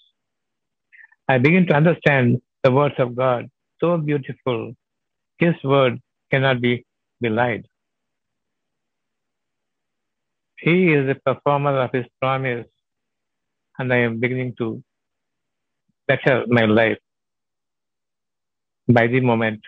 I 1.28 1.38
begin 1.38 1.66
to 1.68 1.74
understand 1.74 2.42
the 2.62 2.72
words 2.72 2.94
of 2.98 3.16
God. 3.16 3.48
So 3.80 3.96
beautiful. 3.96 4.74
His 5.38 5.54
word 5.64 6.00
cannot 6.30 6.60
be 6.60 6.84
belied. 7.20 7.66
He 10.58 10.92
is 10.92 11.06
the 11.06 11.14
performer 11.14 11.78
of 11.80 11.92
His 11.92 12.06
promise, 12.20 12.66
and 13.78 13.92
I 13.92 13.98
am 13.98 14.20
beginning 14.20 14.54
to 14.58 14.82
better 16.06 16.44
my 16.48 16.64
life 16.64 16.98
by 18.88 19.06
the 19.06 19.20
moment. 19.20 19.60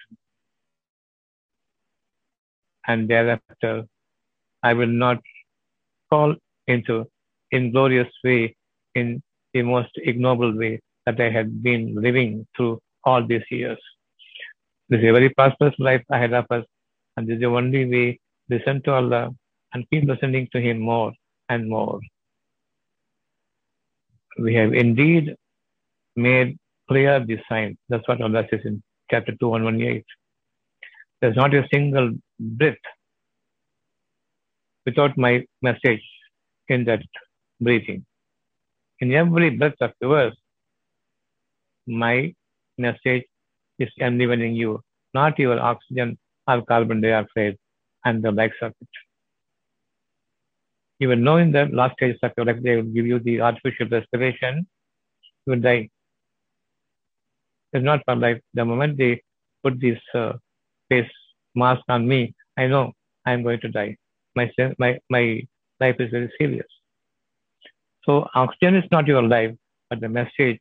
And 2.86 3.08
thereafter, 3.08 3.84
I 4.62 4.74
will 4.74 4.86
not 4.86 5.18
fall 6.10 6.34
into 6.66 7.06
inglorious 7.52 8.12
way 8.24 8.54
in 8.94 9.22
the 9.54 9.62
most 9.62 9.90
ignoble 9.96 10.56
way 10.56 10.80
that 11.06 11.20
I 11.20 11.30
had 11.30 11.62
been 11.62 11.94
living 11.94 12.46
through 12.56 12.80
all 13.04 13.26
these 13.26 13.48
years. 13.50 13.78
This 14.88 15.00
is 15.00 15.08
a 15.08 15.12
very 15.12 15.30
prosperous 15.30 15.74
life 15.78 16.04
ahead 16.10 16.32
of 16.32 16.46
us, 16.50 16.64
and 17.16 17.26
this 17.26 17.34
is 17.34 17.40
the 17.40 17.46
only 17.46 17.84
way 17.86 18.20
listen 18.48 18.82
to 18.82 18.92
Allah 18.92 19.30
and 19.72 19.88
keep 19.90 20.04
listening 20.04 20.48
to 20.52 20.60
Him 20.60 20.78
more 20.80 21.12
and 21.48 21.68
more. 21.68 22.00
We 24.38 24.54
have 24.54 24.72
indeed 24.74 25.34
made 26.14 26.56
clear 26.88 27.24
the 27.24 27.38
sign. 27.48 27.76
That's 27.88 28.06
what 28.06 28.20
Allah 28.20 28.44
says 28.50 28.60
in 28.64 28.82
chapter 29.10 29.32
2, 29.40 29.48
118. 29.48 30.02
There's 31.20 31.36
not 31.36 31.54
a 31.54 31.66
single 31.72 32.12
breath 32.38 32.76
without 34.86 35.16
my 35.18 35.44
message 35.62 36.04
in 36.68 36.84
that 36.84 37.02
breathing. 37.60 38.04
In 39.00 39.12
every 39.12 39.50
breath 39.50 39.80
of 39.80 39.92
yours, 40.00 40.34
my 41.86 42.34
message 42.78 43.24
is 43.78 43.90
enlivening 44.00 44.54
you, 44.54 44.80
not 45.12 45.38
your 45.38 45.58
oxygen 45.60 46.18
or 46.48 46.62
carbon 46.62 47.00
dioxide 47.00 47.56
and 48.04 48.22
the 48.22 48.32
likes 48.32 48.56
of 48.62 48.72
it. 48.80 48.88
You 50.98 51.08
will 51.08 51.16
know 51.16 51.36
in 51.36 51.52
the 51.52 51.66
last 51.66 51.94
stages 51.96 52.18
of 52.22 52.32
your 52.36 52.46
life, 52.46 52.62
they 52.62 52.76
will 52.76 52.90
give 52.96 53.06
you 53.06 53.18
the 53.18 53.40
artificial 53.40 53.88
respiration, 53.88 54.66
you 55.46 55.52
will 55.52 55.60
die. 55.60 55.90
It's 57.72 57.84
not 57.84 58.00
for 58.06 58.16
life. 58.16 58.40
The 58.54 58.64
moment 58.64 58.96
they 58.96 59.22
put 59.62 59.78
this 59.80 59.98
uh, 60.14 60.34
face 60.88 61.10
mask 61.54 61.82
on 61.88 62.08
me, 62.08 62.34
I 62.56 62.66
know 62.68 62.92
I'm 63.26 63.42
going 63.42 63.60
to 63.60 63.68
die. 63.68 63.96
My, 64.36 64.50
my, 64.78 64.98
my 65.10 65.42
life 65.80 65.96
is 65.98 66.10
very 66.10 66.30
serious. 66.38 66.66
So 68.04 68.28
oxygen 68.34 68.76
is 68.76 68.84
not 68.92 69.06
your 69.06 69.22
life, 69.22 69.54
but 69.90 70.00
the 70.00 70.08
message, 70.08 70.60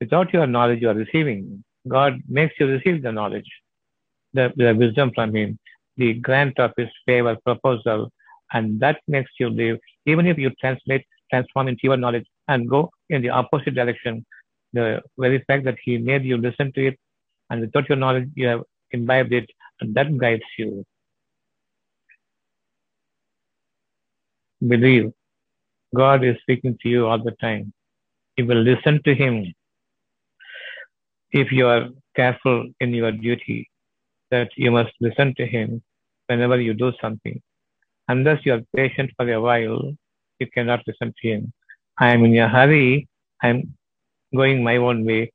without 0.00 0.32
your 0.32 0.46
knowledge 0.46 0.82
you 0.82 0.90
are 0.90 0.94
receiving, 0.94 1.64
God 1.88 2.20
makes 2.28 2.54
you 2.60 2.66
receive 2.66 3.02
the 3.02 3.12
knowledge, 3.12 3.50
the, 4.34 4.52
the 4.56 4.74
wisdom 4.74 5.12
from 5.14 5.34
Him, 5.34 5.58
the 5.96 6.14
grant 6.14 6.58
of 6.58 6.72
His 6.76 6.88
favor 7.06 7.36
proposal, 7.44 8.10
and 8.52 8.78
that 8.80 9.00
makes 9.08 9.30
you 9.38 9.48
live. 9.48 9.78
Even 10.06 10.26
if 10.26 10.38
you 10.38 10.50
translate, 10.60 11.06
transform 11.30 11.68
into 11.68 11.80
your 11.84 11.96
knowledge 11.96 12.26
and 12.48 12.68
go 12.68 12.90
in 13.08 13.22
the 13.22 13.30
opposite 13.30 13.74
direction, 13.74 14.24
the 14.72 15.00
very 15.18 15.42
fact 15.46 15.64
that 15.64 15.78
He 15.82 15.98
made 15.98 16.24
you 16.24 16.36
listen 16.36 16.72
to 16.72 16.88
it, 16.88 16.98
and 17.50 17.60
without 17.60 17.88
your 17.88 17.98
knowledge, 17.98 18.28
you 18.34 18.46
have 18.46 18.62
imbibed 18.90 19.32
it, 19.32 19.48
and 19.80 19.94
that 19.94 20.16
guides 20.18 20.42
you. 20.58 20.84
Believe 24.68 25.12
God 25.94 26.24
is 26.24 26.36
speaking 26.40 26.78
to 26.82 26.88
you 26.88 27.06
all 27.06 27.22
the 27.22 27.32
time. 27.32 27.72
You 28.36 28.46
will 28.46 28.62
listen 28.62 29.02
to 29.04 29.14
Him 29.14 29.52
if 31.32 31.50
you 31.50 31.66
are 31.66 31.88
careful 32.14 32.68
in 32.80 32.94
your 32.94 33.12
duty, 33.12 33.68
that 34.30 34.50
you 34.56 34.70
must 34.70 34.92
listen 35.00 35.34
to 35.36 35.46
Him 35.46 35.82
whenever 36.28 36.60
you 36.60 36.74
do 36.74 36.92
something. 37.00 37.40
Unless 38.08 38.44
you 38.44 38.54
are 38.54 38.62
patient 38.76 39.10
for 39.16 39.30
a 39.30 39.40
while, 39.40 39.92
you 40.38 40.46
cannot 40.54 40.82
listen 40.86 41.12
to 41.20 41.28
Him. 41.28 41.52
I 41.98 42.10
am 42.10 42.24
in 42.24 42.36
a 42.38 42.48
hurry. 42.48 43.08
I 43.42 43.48
am 43.48 43.74
going 44.34 44.62
my 44.62 44.76
own 44.76 45.04
way, 45.04 45.32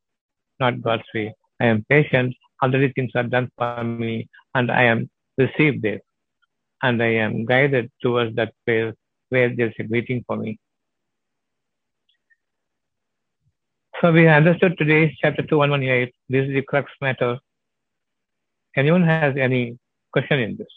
not 0.59 0.81
God's 0.81 1.03
way. 1.13 1.35
I 1.59 1.65
am 1.65 1.85
patient. 1.89 2.33
Already 2.63 2.93
things 2.93 3.11
are 3.15 3.23
done 3.23 3.49
for 3.57 3.83
me, 3.83 4.29
and 4.55 4.71
I 4.71 4.83
am 4.83 5.09
received 5.37 5.81
there. 5.81 5.99
And 6.81 7.01
I 7.03 7.13
am 7.25 7.45
guided 7.45 7.91
towards 8.01 8.35
that 8.35 8.53
place 8.65 8.93
where 9.29 9.53
there's 9.55 9.73
a 9.79 9.83
waiting 9.89 10.23
for 10.27 10.37
me. 10.37 10.59
So 14.01 14.11
we 14.11 14.27
understood 14.27 14.77
today 14.77 15.15
chapter 15.21 15.41
2118. 15.41 16.11
This 16.29 16.47
is 16.47 16.53
the 16.53 16.61
crux 16.61 16.91
matter. 17.01 17.39
Anyone 18.75 19.03
has 19.03 19.35
any 19.37 19.79
question 20.13 20.39
in 20.39 20.55
this? 20.55 20.67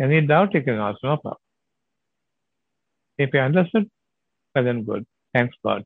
Any 0.00 0.26
doubt 0.26 0.54
you 0.54 0.62
can 0.62 0.78
ask, 0.78 0.98
no 1.04 1.16
problem. 1.18 1.36
If 3.18 3.34
you 3.34 3.40
understood, 3.40 3.88
well 4.54 4.64
then 4.64 4.84
good. 4.84 5.04
Thanks 5.34 5.54
God. 5.64 5.84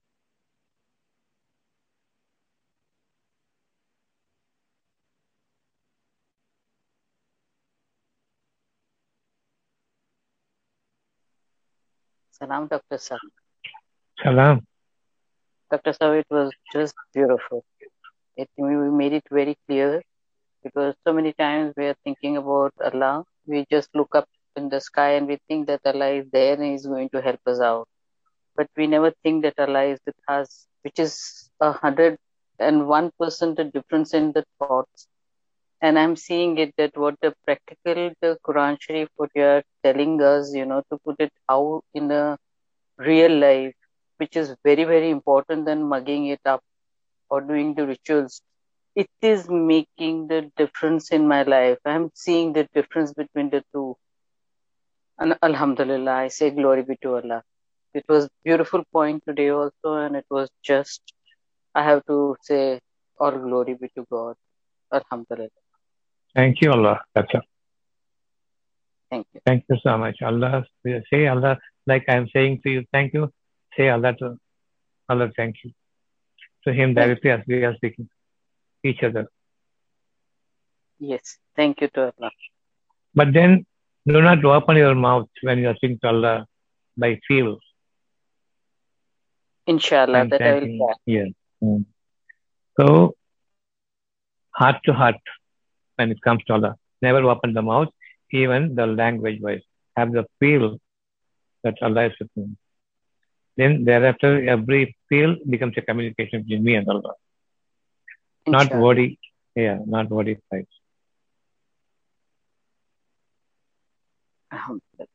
Salam, 12.31 12.69
Dr. 12.69 12.99
Sir. 12.99 13.19
Salam. 14.23 14.67
Dr. 15.71 15.93
Sir, 15.93 16.19
it 16.19 16.27
was 16.31 16.53
just 16.73 16.95
beautiful. 17.13 17.65
It, 18.37 18.49
we 18.57 18.75
made 18.91 19.13
it 19.13 19.25
very 19.31 19.57
clear 19.67 20.03
because 20.65 20.95
so 21.07 21.13
many 21.13 21.33
times 21.35 21.75
we 21.77 21.87
are 21.87 21.97
thinking 22.05 22.37
about 22.39 22.73
Allah. 22.85 23.25
We 23.47 23.67
just 23.71 23.91
look 23.95 24.15
up 24.17 24.29
in 24.57 24.69
the 24.71 24.81
sky 24.81 25.11
and 25.13 25.29
we 25.29 25.39
think 25.49 25.67
that 25.69 25.81
Allah 25.87 26.11
is 26.13 26.27
there 26.33 26.55
and 26.55 26.75
is 26.75 26.87
going 26.87 27.11
to 27.11 27.21
help 27.23 27.41
us 27.47 27.61
out. 27.61 27.89
But 28.57 28.69
we 28.77 28.87
never 28.87 29.13
think 29.23 29.43
that 29.45 29.59
Allah 29.59 29.85
is 29.85 30.01
with 30.07 30.17
us, 30.29 30.67
which 30.83 30.99
is 30.99 31.51
a 31.61 31.73
hundred 31.73 32.19
and 32.59 32.89
one 32.89 33.11
percent 33.19 33.57
the 33.57 33.65
difference 33.65 34.15
in 34.15 34.33
the 34.33 34.45
thoughts. 34.59 35.07
And 35.81 35.99
I'm 35.99 36.17
seeing 36.17 36.59
it 36.59 36.75
that 36.79 36.97
what 36.97 37.17
the 37.21 37.35
practical 37.45 38.11
the 38.21 38.39
Quran 38.47 38.77
Sharif 38.81 39.09
what 39.17 39.31
you 39.35 39.43
are 39.45 39.63
telling 39.83 40.21
us, 40.23 40.53
you 40.55 40.65
know, 40.67 40.83
to 40.91 40.99
put 41.05 41.17
it 41.21 41.33
out 41.51 41.83
in 41.95 42.11
a 42.11 42.39
real 42.99 43.33
life, 43.37 43.75
which 44.19 44.37
is 44.37 44.55
very, 44.65 44.85
very 44.85 45.11
important 45.11 45.67
than 45.67 45.83
mugging 45.85 46.27
it 46.27 46.41
up 46.45 46.63
or 47.31 47.41
doing 47.41 47.75
the 47.75 47.87
rituals. 47.87 48.41
It 48.95 49.11
is 49.23 49.49
making 49.49 50.29
the 50.29 50.51
difference 50.57 51.11
in 51.11 51.27
my 51.27 51.43
life. 51.43 51.79
I'm 51.85 52.11
seeing 52.15 52.53
the 52.53 52.69
difference 52.75 53.13
between 53.13 53.51
the 53.51 53.65
two. 53.73 53.97
And 55.19 55.37
Alhamdulillah, 55.43 56.13
I 56.13 56.29
say 56.29 56.51
glory 56.51 56.83
be 56.83 56.97
to 57.03 57.17
Allah. 57.17 57.43
It 57.93 58.05
was 58.09 58.29
beautiful 58.45 58.85
point 58.93 59.23
today 59.27 59.49
also, 59.51 59.95
and 59.95 60.17
it 60.17 60.27
was 60.31 60.49
just, 60.63 61.01
I 61.75 61.83
have 61.83 62.05
to 62.07 62.37
say, 62.43 62.81
all 63.19 63.33
glory 63.33 63.75
be 63.75 63.89
to 63.97 64.07
God. 64.11 64.37
Alhamdulillah. 64.93 65.51
Thank 66.35 66.61
you, 66.61 66.73
Allah. 66.73 67.01
That's 67.15 67.35
all. 67.35 67.43
Thank 69.11 69.27
you. 69.33 69.41
Thank 69.47 69.65
you 69.69 69.77
so 69.83 69.99
much. 69.99 70.23
Allah, 70.23 70.65
say 70.85 71.27
Allah, 71.27 71.59
like 71.87 72.05
I 72.09 72.17
am 72.17 72.29
saying 72.33 72.61
to 72.63 72.71
you, 72.71 72.85
thank 72.93 73.15
you. 73.15 73.33
Say 73.77 73.89
Allah 73.89 74.15
to 74.21 74.37
Allah, 75.09 75.31
thank 75.37 75.57
you. 75.65 75.73
To 76.65 76.73
Him 76.73 76.95
directly 76.95 77.31
as 77.31 77.41
we 77.47 77.65
are 77.65 77.75
speaking 77.77 78.09
each 78.85 79.03
other. 79.03 79.27
Yes. 80.99 81.39
Thank 81.57 81.81
you 81.81 81.89
to 81.95 82.13
Allah. 82.19 82.31
But 83.15 83.33
then 83.33 83.67
do 84.07 84.21
not 84.21 84.45
open 84.45 84.77
your 84.77 84.95
mouth 84.95 85.29
when 85.43 85.59
you 85.59 85.69
are 85.69 85.77
speaking 85.77 85.99
to 86.03 86.09
Allah 86.09 86.47
by 86.97 87.19
feel. 87.27 87.59
Inshallah, 89.67 90.21
and 90.21 90.33
that 90.33 90.43
I 90.43 90.55
will 90.55 90.77
try. 90.79 90.95
Yes. 91.07 91.29
Mm. 91.63 91.85
So, 92.79 93.15
heart 94.51 94.77
to 94.85 94.93
heart, 94.93 95.21
when 95.97 96.11
it 96.11 96.21
comes 96.21 96.45
to 96.45 96.53
Allah, 96.53 96.75
never 97.01 97.23
open 97.31 97.55
the 97.55 97.63
mouth, 97.63 97.89
even 98.33 98.75
the 98.75 98.87
language 98.87 99.41
wise. 99.41 99.63
Have 99.97 100.13
the 100.13 100.27
feel 100.39 100.79
that 101.63 101.77
Allah 101.81 102.07
is 102.07 102.13
with 102.21 102.31
me. 102.37 102.57
Then 103.57 103.85
thereafter, 103.85 104.47
every 104.49 104.97
feel 105.09 105.37
becomes 105.49 105.75
a 105.79 105.83
communication 105.83 106.43
between 106.43 106.65
me 106.65 106.75
and 106.75 106.89
Allah. 106.89 107.15
Not 108.47 108.63
Inshallah. 108.65 108.83
wordy, 108.83 109.19
yeah, 109.55 109.79
not 109.87 110.09
fights. 110.09 110.69
Alhamdulillah. 114.53 114.81
Um, 115.01 115.09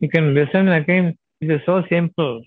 you 0.00 0.08
can 0.08 0.34
listen 0.34 0.68
again. 0.68 1.16
It 1.40 1.50
is 1.50 1.60
so 1.64 1.82
simple. 1.88 2.42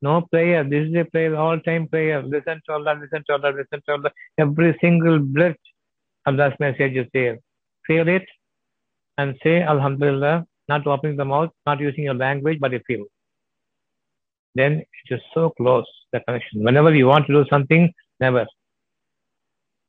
No 0.00 0.22
prayer. 0.30 0.64
This 0.64 0.88
is 0.88 0.94
a 0.96 1.04
prayer, 1.04 1.36
all 1.36 1.58
time 1.60 1.88
prayer. 1.88 2.22
Listen 2.22 2.60
to 2.66 2.72
Allah, 2.72 2.98
listen 3.00 3.24
to 3.26 3.32
Allah, 3.34 3.52
listen 3.56 3.82
to 3.86 3.92
Allah. 3.92 4.10
Every 4.38 4.76
single 4.80 5.18
breath, 5.18 5.56
Allah's 6.26 6.54
message 6.58 6.96
is 6.96 7.06
there. 7.12 7.38
Feel 7.86 8.08
it 8.08 8.26
and 9.18 9.36
say 9.42 9.62
Alhamdulillah, 9.62 10.46
not 10.68 10.86
opening 10.86 11.16
the 11.16 11.24
mouth, 11.24 11.50
not 11.66 11.80
using 11.80 12.04
your 12.04 12.14
language, 12.14 12.58
but 12.60 12.72
you 12.72 12.80
feel. 12.86 13.04
Then 14.54 14.72
it 15.08 15.14
is 15.14 15.20
so 15.34 15.50
close, 15.50 15.86
the 16.12 16.20
connection. 16.20 16.62
Whenever 16.64 16.94
you 16.94 17.06
want 17.06 17.26
to 17.26 17.32
do 17.32 17.44
something, 17.48 17.92
never. 18.20 18.46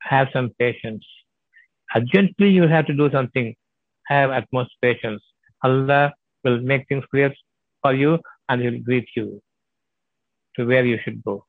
Have 0.02 0.28
some 0.34 0.52
patience. 0.60 1.06
Urgently, 1.96 2.50
you 2.50 2.68
have 2.68 2.86
to 2.88 2.94
do 2.94 3.10
something. 3.12 3.56
Have 4.08 4.32
utmost 4.32 4.72
patience. 4.82 5.22
Allah 5.64 6.14
will 6.44 6.60
make 6.62 6.88
things 6.88 7.04
clear 7.12 7.34
for 7.82 7.94
you 7.94 8.20
and 8.50 8.62
He 8.62 8.70
will 8.70 8.80
greet 8.82 9.08
you 9.16 9.42
to 10.56 10.66
where 10.66 10.86
you 10.86 10.98
should 11.04 11.24
go. 11.24 11.46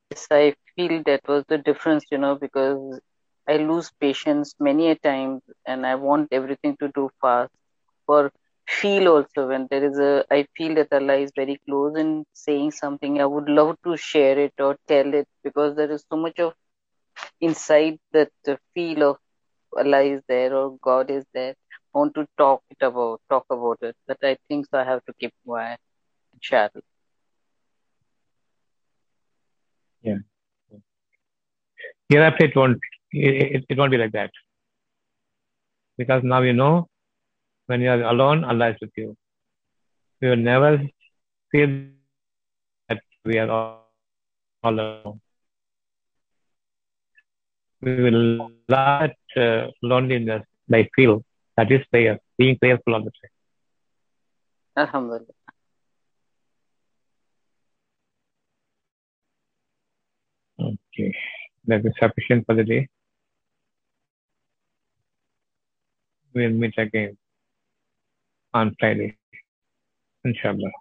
Yes, 0.00 0.26
I 0.30 0.54
feel 0.76 1.02
that 1.04 1.20
was 1.28 1.44
the 1.48 1.58
difference, 1.58 2.04
you 2.10 2.18
know, 2.18 2.34
because 2.36 3.00
I 3.48 3.56
lose 3.56 3.90
patience 4.00 4.54
many 4.60 4.90
a 4.90 4.96
time 4.96 5.40
and 5.66 5.86
I 5.86 5.94
want 5.96 6.28
everything 6.32 6.76
to 6.80 6.88
do 6.94 7.10
fast. 7.20 7.50
Or 8.06 8.32
feel 8.66 9.08
also 9.08 9.48
when 9.48 9.66
there 9.70 9.84
is 9.84 9.98
a 9.98 10.24
I 10.30 10.46
feel 10.56 10.74
that 10.76 10.92
Allah 10.92 11.16
is 11.16 11.32
very 11.36 11.60
close 11.66 11.94
and 11.96 12.24
saying 12.32 12.72
something, 12.72 13.20
I 13.20 13.26
would 13.26 13.48
love 13.48 13.76
to 13.84 13.96
share 13.96 14.38
it 14.38 14.54
or 14.58 14.76
tell 14.88 15.14
it 15.14 15.28
because 15.42 15.76
there 15.76 15.90
is 15.90 16.04
so 16.10 16.16
much 16.16 16.38
of 16.38 16.54
inside 17.40 17.98
that 18.12 18.30
the 18.44 18.58
feel 18.74 19.02
of 19.10 19.16
Allah 19.76 20.02
is 20.02 20.22
there 20.28 20.54
or 20.54 20.76
God 20.82 21.10
is 21.10 21.24
there. 21.34 21.54
I 21.94 21.98
want 21.98 22.14
to 22.14 22.26
talk 22.38 22.62
it 22.70 22.82
about 22.84 23.20
talk 23.30 23.46
about 23.50 23.78
it. 23.82 23.96
But 24.06 24.18
I 24.22 24.36
think 24.48 24.66
so 24.70 24.78
I 24.78 24.84
have 24.84 25.04
to 25.06 25.12
keep 25.20 25.32
quiet 25.44 25.78
and 26.32 26.42
share 26.42 26.70
it. 26.74 26.84
Hereafter, 32.08 32.46
it 32.46 32.56
won't, 32.56 32.78
it, 33.14 33.64
it 33.68 33.78
won't 33.78 33.90
be 33.90 33.98
like 33.98 34.12
that. 34.12 34.30
Because 35.96 36.22
now 36.24 36.40
you 36.42 36.52
know 36.52 36.88
when 37.66 37.80
you 37.80 37.90
are 37.90 38.02
alone, 38.02 38.44
Allah 38.44 38.70
is 38.70 38.76
with 38.80 38.90
you. 38.96 39.16
You 40.20 40.30
will 40.30 40.36
never 40.36 40.82
feel 41.50 41.86
that 42.88 43.00
we 43.24 43.38
are 43.38 43.50
all 43.50 43.80
alone. 44.64 45.20
We 47.80 48.02
will 48.02 48.50
let 48.68 49.16
uh, 49.36 49.68
loneliness 49.82 50.42
by 50.68 50.88
feel. 50.96 51.22
That 51.56 51.70
is 51.70 51.84
prayer, 51.90 52.18
being 52.38 52.58
prayerful 52.58 52.94
all 52.94 53.04
the 53.04 53.10
time. 53.10 53.30
Alhamdulillah. 54.76 55.26
Okay, 60.60 61.14
that 61.66 61.84
is 61.84 61.92
sufficient 62.00 62.46
for 62.46 62.54
the 62.54 62.64
day. 62.64 62.88
We'll 66.34 66.50
meet 66.50 66.74
again 66.78 67.16
on 68.52 68.74
Friday, 68.80 69.16
inshallah. 70.24 70.72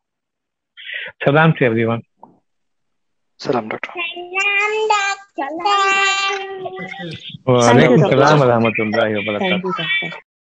Salam 1.24 1.54
to 1.60 1.66
everyone. 1.66 2.02
Salam, 3.38 3.70
Doctor. 3.70 3.92
Wa 7.46 7.60
Thank 7.60 7.82
you, 7.82 7.98
alaikum 7.98 8.00
Doctor. 8.02 8.18
salam 8.18 8.40
wa 8.40 8.46
rahmatullahi 8.46 9.14
wa 9.18 9.24
barakatuh. 9.30 9.40
Thank 9.40 9.64
you, 9.64 9.74
doctor. 9.78 10.18